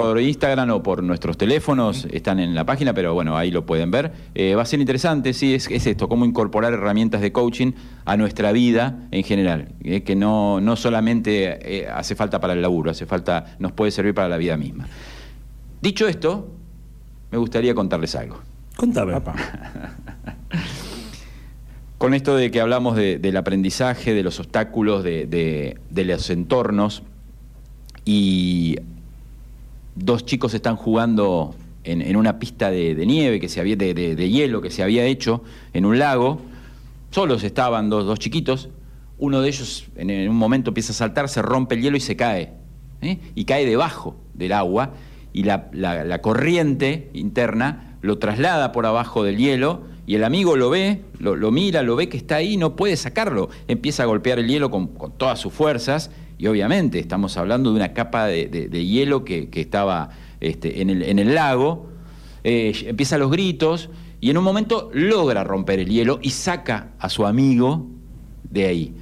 Por 0.02 0.20
Instagram 0.20 0.70
o 0.70 0.82
por 0.82 1.02
nuestros 1.02 1.38
teléfonos, 1.38 2.06
están 2.10 2.40
en 2.40 2.54
la 2.54 2.64
página, 2.66 2.92
pero 2.92 3.14
bueno, 3.14 3.36
ahí 3.36 3.50
lo 3.50 3.64
pueden 3.64 3.90
ver. 3.90 4.12
Eh, 4.34 4.54
va 4.54 4.62
a 4.62 4.66
ser 4.66 4.80
interesante, 4.80 5.32
sí, 5.32 5.54
es, 5.54 5.70
es 5.70 5.86
esto, 5.86 6.08
cómo 6.08 6.24
incorporar 6.24 6.72
herramientas 6.74 7.20
de 7.20 7.32
coaching 7.32 7.72
a 8.06 8.16
nuestra 8.16 8.52
vida 8.52 8.98
en 9.10 9.24
general, 9.24 9.68
eh, 9.82 10.02
que 10.02 10.14
no, 10.16 10.60
no 10.60 10.76
solamente 10.76 11.58
eh, 11.84 11.88
hace 11.88 12.14
falta 12.14 12.40
para 12.40 12.52
el 12.52 12.60
laburo, 12.62 12.90
hace 12.90 13.06
falta, 13.06 13.56
nos 13.58 13.72
puede 13.72 13.90
servir 13.90 14.12
para 14.14 14.28
la 14.28 14.36
vida 14.36 14.56
misma. 14.56 14.86
Dicho 15.80 16.06
esto, 16.06 16.50
me 17.30 17.38
gustaría 17.38 17.74
contarles 17.74 18.14
algo. 18.14 18.40
Contame. 18.76 19.14
Con 21.98 22.12
esto 22.12 22.36
de 22.36 22.50
que 22.50 22.60
hablamos 22.60 22.96
de- 22.96 23.18
del 23.18 23.36
aprendizaje, 23.36 24.12
de 24.14 24.22
los 24.22 24.38
obstáculos, 24.40 25.02
de, 25.04 25.26
de- 25.26 25.78
de 25.90 26.04
los 26.04 26.28
entornos, 26.28 27.02
y 28.04 28.76
dos 29.94 30.26
chicos 30.26 30.52
están 30.52 30.76
jugando 30.76 31.54
en, 31.84 32.02
en 32.02 32.16
una 32.16 32.38
pista 32.38 32.70
de, 32.70 32.94
de 32.94 33.06
nieve, 33.06 33.40
que 33.40 33.48
se 33.48 33.60
había, 33.60 33.76
de, 33.76 33.94
de- 33.94 34.16
de 34.16 34.28
hielo 34.30 34.60
que 34.60 34.70
se 34.70 34.82
había 34.82 35.04
hecho 35.04 35.42
en 35.72 35.86
un 35.86 35.98
lago, 35.98 36.42
solos 37.14 37.44
estaban 37.44 37.90
dos, 37.90 38.06
dos 38.06 38.18
chiquitos, 38.18 38.70
uno 39.18 39.40
de 39.40 39.46
ellos 39.48 39.86
en, 39.94 40.28
un 40.28 40.36
momento 40.36 40.70
empieza 40.70 40.92
a 40.92 40.96
saltar, 40.96 41.28
se 41.28 41.42
rompe 41.42 41.76
el 41.76 41.82
hielo 41.82 41.96
y 41.96 42.00
se 42.00 42.16
cae, 42.16 42.54
¿eh? 43.02 43.18
y 43.36 43.44
cae 43.44 43.64
debajo 43.64 44.16
del 44.34 44.52
agua, 44.52 44.94
y 45.32 45.44
la, 45.44 46.18
corriente 46.22 47.10
interna 47.12 47.98
lo 48.02 48.18
traslada 48.18 48.72
por 48.72 48.84
abajo 48.84 49.22
del 49.22 49.36
hielo, 49.36 49.82
y 50.08 50.16
el 50.16 50.24
amigo 50.24 50.56
lo 50.56 50.70
ve, 50.70 51.02
lo, 51.20 51.52
mira, 51.52 51.84
lo 51.84 51.94
ve 51.94 52.08
que 52.08 52.16
está 52.16 52.34
ahí, 52.34 52.56
no 52.56 52.74
puede 52.74 52.96
sacarlo, 52.96 53.48
empieza 53.68 54.02
a 54.02 54.06
golpear 54.06 54.40
el 54.40 54.48
hielo 54.48 54.72
con, 54.72 54.90
todas 55.16 55.38
sus 55.38 55.52
fuerzas, 55.52 56.10
y 56.36 56.48
obviamente 56.48 56.98
estamos 56.98 57.36
hablando 57.36 57.70
de 57.70 57.76
una 57.76 57.92
capa 57.92 58.26
de, 58.26 58.84
hielo 58.84 59.24
que, 59.24 59.48
estaba 59.52 60.10
este, 60.40 60.82
en, 60.82 60.90
el, 60.90 61.02
en 61.04 61.20
el 61.20 61.36
lago, 61.36 61.90
eh, 62.42 62.72
empieza 62.88 63.18
los 63.18 63.30
gritos 63.30 63.88
y 64.24 64.30
en 64.30 64.38
un 64.38 64.44
momento 64.44 64.88
logra 64.94 65.44
romper 65.44 65.80
el 65.80 65.90
hielo 65.90 66.18
y 66.22 66.30
saca 66.30 66.92
a 66.98 67.10
su 67.10 67.26
amigo 67.26 67.88
de 68.48 68.64
ahí. 68.64 68.94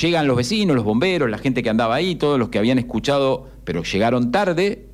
Llegan 0.00 0.28
los 0.28 0.36
vecinos, 0.36 0.76
los 0.76 0.84
bomberos, 0.84 1.28
la 1.28 1.38
gente 1.38 1.60
que 1.60 1.68
andaba 1.68 1.96
ahí, 1.96 2.14
todos 2.14 2.38
los 2.38 2.48
que 2.48 2.60
habían 2.60 2.78
escuchado, 2.78 3.48
pero 3.64 3.82
llegaron 3.82 4.30
tarde, 4.30 4.86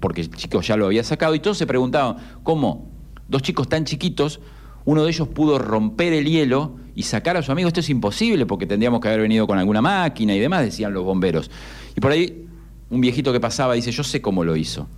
porque 0.00 0.22
el 0.22 0.30
chico 0.30 0.62
ya 0.62 0.78
lo 0.78 0.86
había 0.86 1.04
sacado, 1.04 1.34
y 1.34 1.40
todos 1.40 1.58
se 1.58 1.66
preguntaban, 1.66 2.16
¿cómo? 2.42 2.88
Dos 3.28 3.42
chicos 3.42 3.68
tan 3.68 3.84
chiquitos, 3.84 4.40
uno 4.86 5.04
de 5.04 5.10
ellos 5.10 5.28
pudo 5.28 5.58
romper 5.58 6.14
el 6.14 6.24
hielo 6.24 6.76
y 6.94 7.02
sacar 7.02 7.36
a 7.36 7.42
su 7.42 7.52
amigo. 7.52 7.68
Esto 7.68 7.80
es 7.80 7.90
imposible 7.90 8.46
porque 8.46 8.64
tendríamos 8.64 9.02
que 9.02 9.08
haber 9.08 9.20
venido 9.20 9.46
con 9.46 9.58
alguna 9.58 9.82
máquina 9.82 10.34
y 10.34 10.38
demás, 10.38 10.62
decían 10.62 10.94
los 10.94 11.04
bomberos. 11.04 11.50
Y 11.94 12.00
por 12.00 12.12
ahí 12.12 12.46
un 12.88 13.02
viejito 13.02 13.34
que 13.34 13.40
pasaba 13.40 13.74
dice, 13.74 13.92
yo 13.92 14.02
sé 14.02 14.22
cómo 14.22 14.44
lo 14.44 14.56
hizo. 14.56 14.88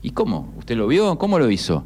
¿Y 0.00 0.10
cómo? 0.10 0.54
¿Usted 0.58 0.76
lo 0.76 0.86
vio? 0.86 1.18
¿Cómo 1.18 1.40
lo 1.40 1.50
hizo? 1.50 1.84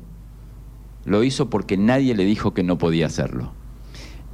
Lo 1.05 1.25
hizo 1.25 1.51
porque 1.51 1.77
nadie 1.77 2.15
le 2.15 2.25
dijo 2.25 2.55
que 2.55 2.63
no 2.63 2.79
podía 2.79 3.07
hacerlo. 3.07 3.53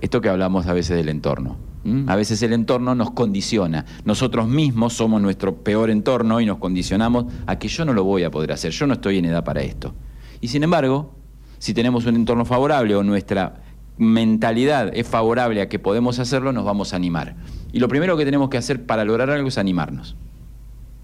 Esto 0.00 0.20
que 0.20 0.28
hablamos 0.28 0.66
a 0.66 0.72
veces 0.72 0.96
del 0.96 1.08
entorno. 1.08 1.56
¿m? 1.84 2.04
A 2.08 2.16
veces 2.16 2.42
el 2.42 2.52
entorno 2.52 2.94
nos 2.94 3.12
condiciona. 3.12 3.86
Nosotros 4.04 4.48
mismos 4.48 4.92
somos 4.92 5.22
nuestro 5.22 5.56
peor 5.56 5.90
entorno 5.90 6.40
y 6.40 6.46
nos 6.46 6.58
condicionamos 6.58 7.26
a 7.46 7.58
que 7.58 7.68
yo 7.68 7.84
no 7.84 7.92
lo 7.92 8.04
voy 8.04 8.24
a 8.24 8.30
poder 8.30 8.52
hacer, 8.52 8.72
yo 8.72 8.86
no 8.86 8.94
estoy 8.94 9.18
en 9.18 9.26
edad 9.26 9.44
para 9.44 9.62
esto. 9.62 9.94
Y 10.40 10.48
sin 10.48 10.62
embargo, 10.64 11.14
si 11.58 11.72
tenemos 11.72 12.04
un 12.06 12.16
entorno 12.16 12.44
favorable 12.44 12.94
o 12.96 13.02
nuestra 13.02 13.62
mentalidad 13.96 14.90
es 14.94 15.06
favorable 15.06 15.62
a 15.62 15.68
que 15.68 15.78
podemos 15.78 16.18
hacerlo, 16.18 16.52
nos 16.52 16.64
vamos 16.64 16.92
a 16.92 16.96
animar. 16.96 17.36
Y 17.72 17.80
lo 17.80 17.88
primero 17.88 18.16
que 18.16 18.24
tenemos 18.24 18.50
que 18.50 18.58
hacer 18.58 18.84
para 18.84 19.04
lograr 19.04 19.30
algo 19.30 19.48
es 19.48 19.58
animarnos. 19.58 20.16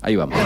Ahí 0.03 0.16
vamos. 0.16 0.37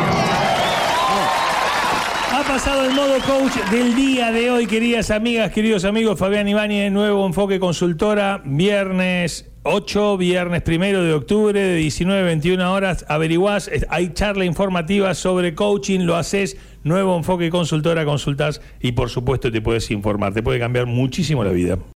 Pasado 2.46 2.84
el 2.84 2.94
modo 2.94 3.18
coach 3.26 3.56
del 3.72 3.96
día 3.96 4.30
de 4.30 4.50
hoy, 4.50 4.66
queridas 4.66 5.10
amigas, 5.10 5.50
queridos 5.50 5.84
amigos. 5.84 6.16
Fabián 6.16 6.46
Ibáñez, 6.46 6.92
nuevo 6.92 7.26
enfoque 7.26 7.58
consultora, 7.58 8.40
viernes 8.44 9.50
8, 9.64 10.16
viernes 10.16 10.62
primero 10.62 11.02
de 11.02 11.12
octubre, 11.12 11.58
de 11.58 11.74
19 11.74 12.20
a 12.20 12.24
21 12.24 12.72
horas. 12.72 13.04
Averiguás, 13.08 13.68
hay 13.88 14.12
charla 14.12 14.44
informativa 14.44 15.12
sobre 15.14 15.56
coaching, 15.56 16.00
lo 16.00 16.14
haces, 16.14 16.56
nuevo 16.84 17.16
enfoque 17.16 17.50
consultora, 17.50 18.04
consultas 18.04 18.60
y 18.80 18.92
por 18.92 19.10
supuesto 19.10 19.50
te 19.50 19.60
puedes 19.60 19.90
informar. 19.90 20.32
Te 20.32 20.42
puede 20.42 20.60
cambiar 20.60 20.86
muchísimo 20.86 21.42
la 21.42 21.50
vida. 21.50 21.78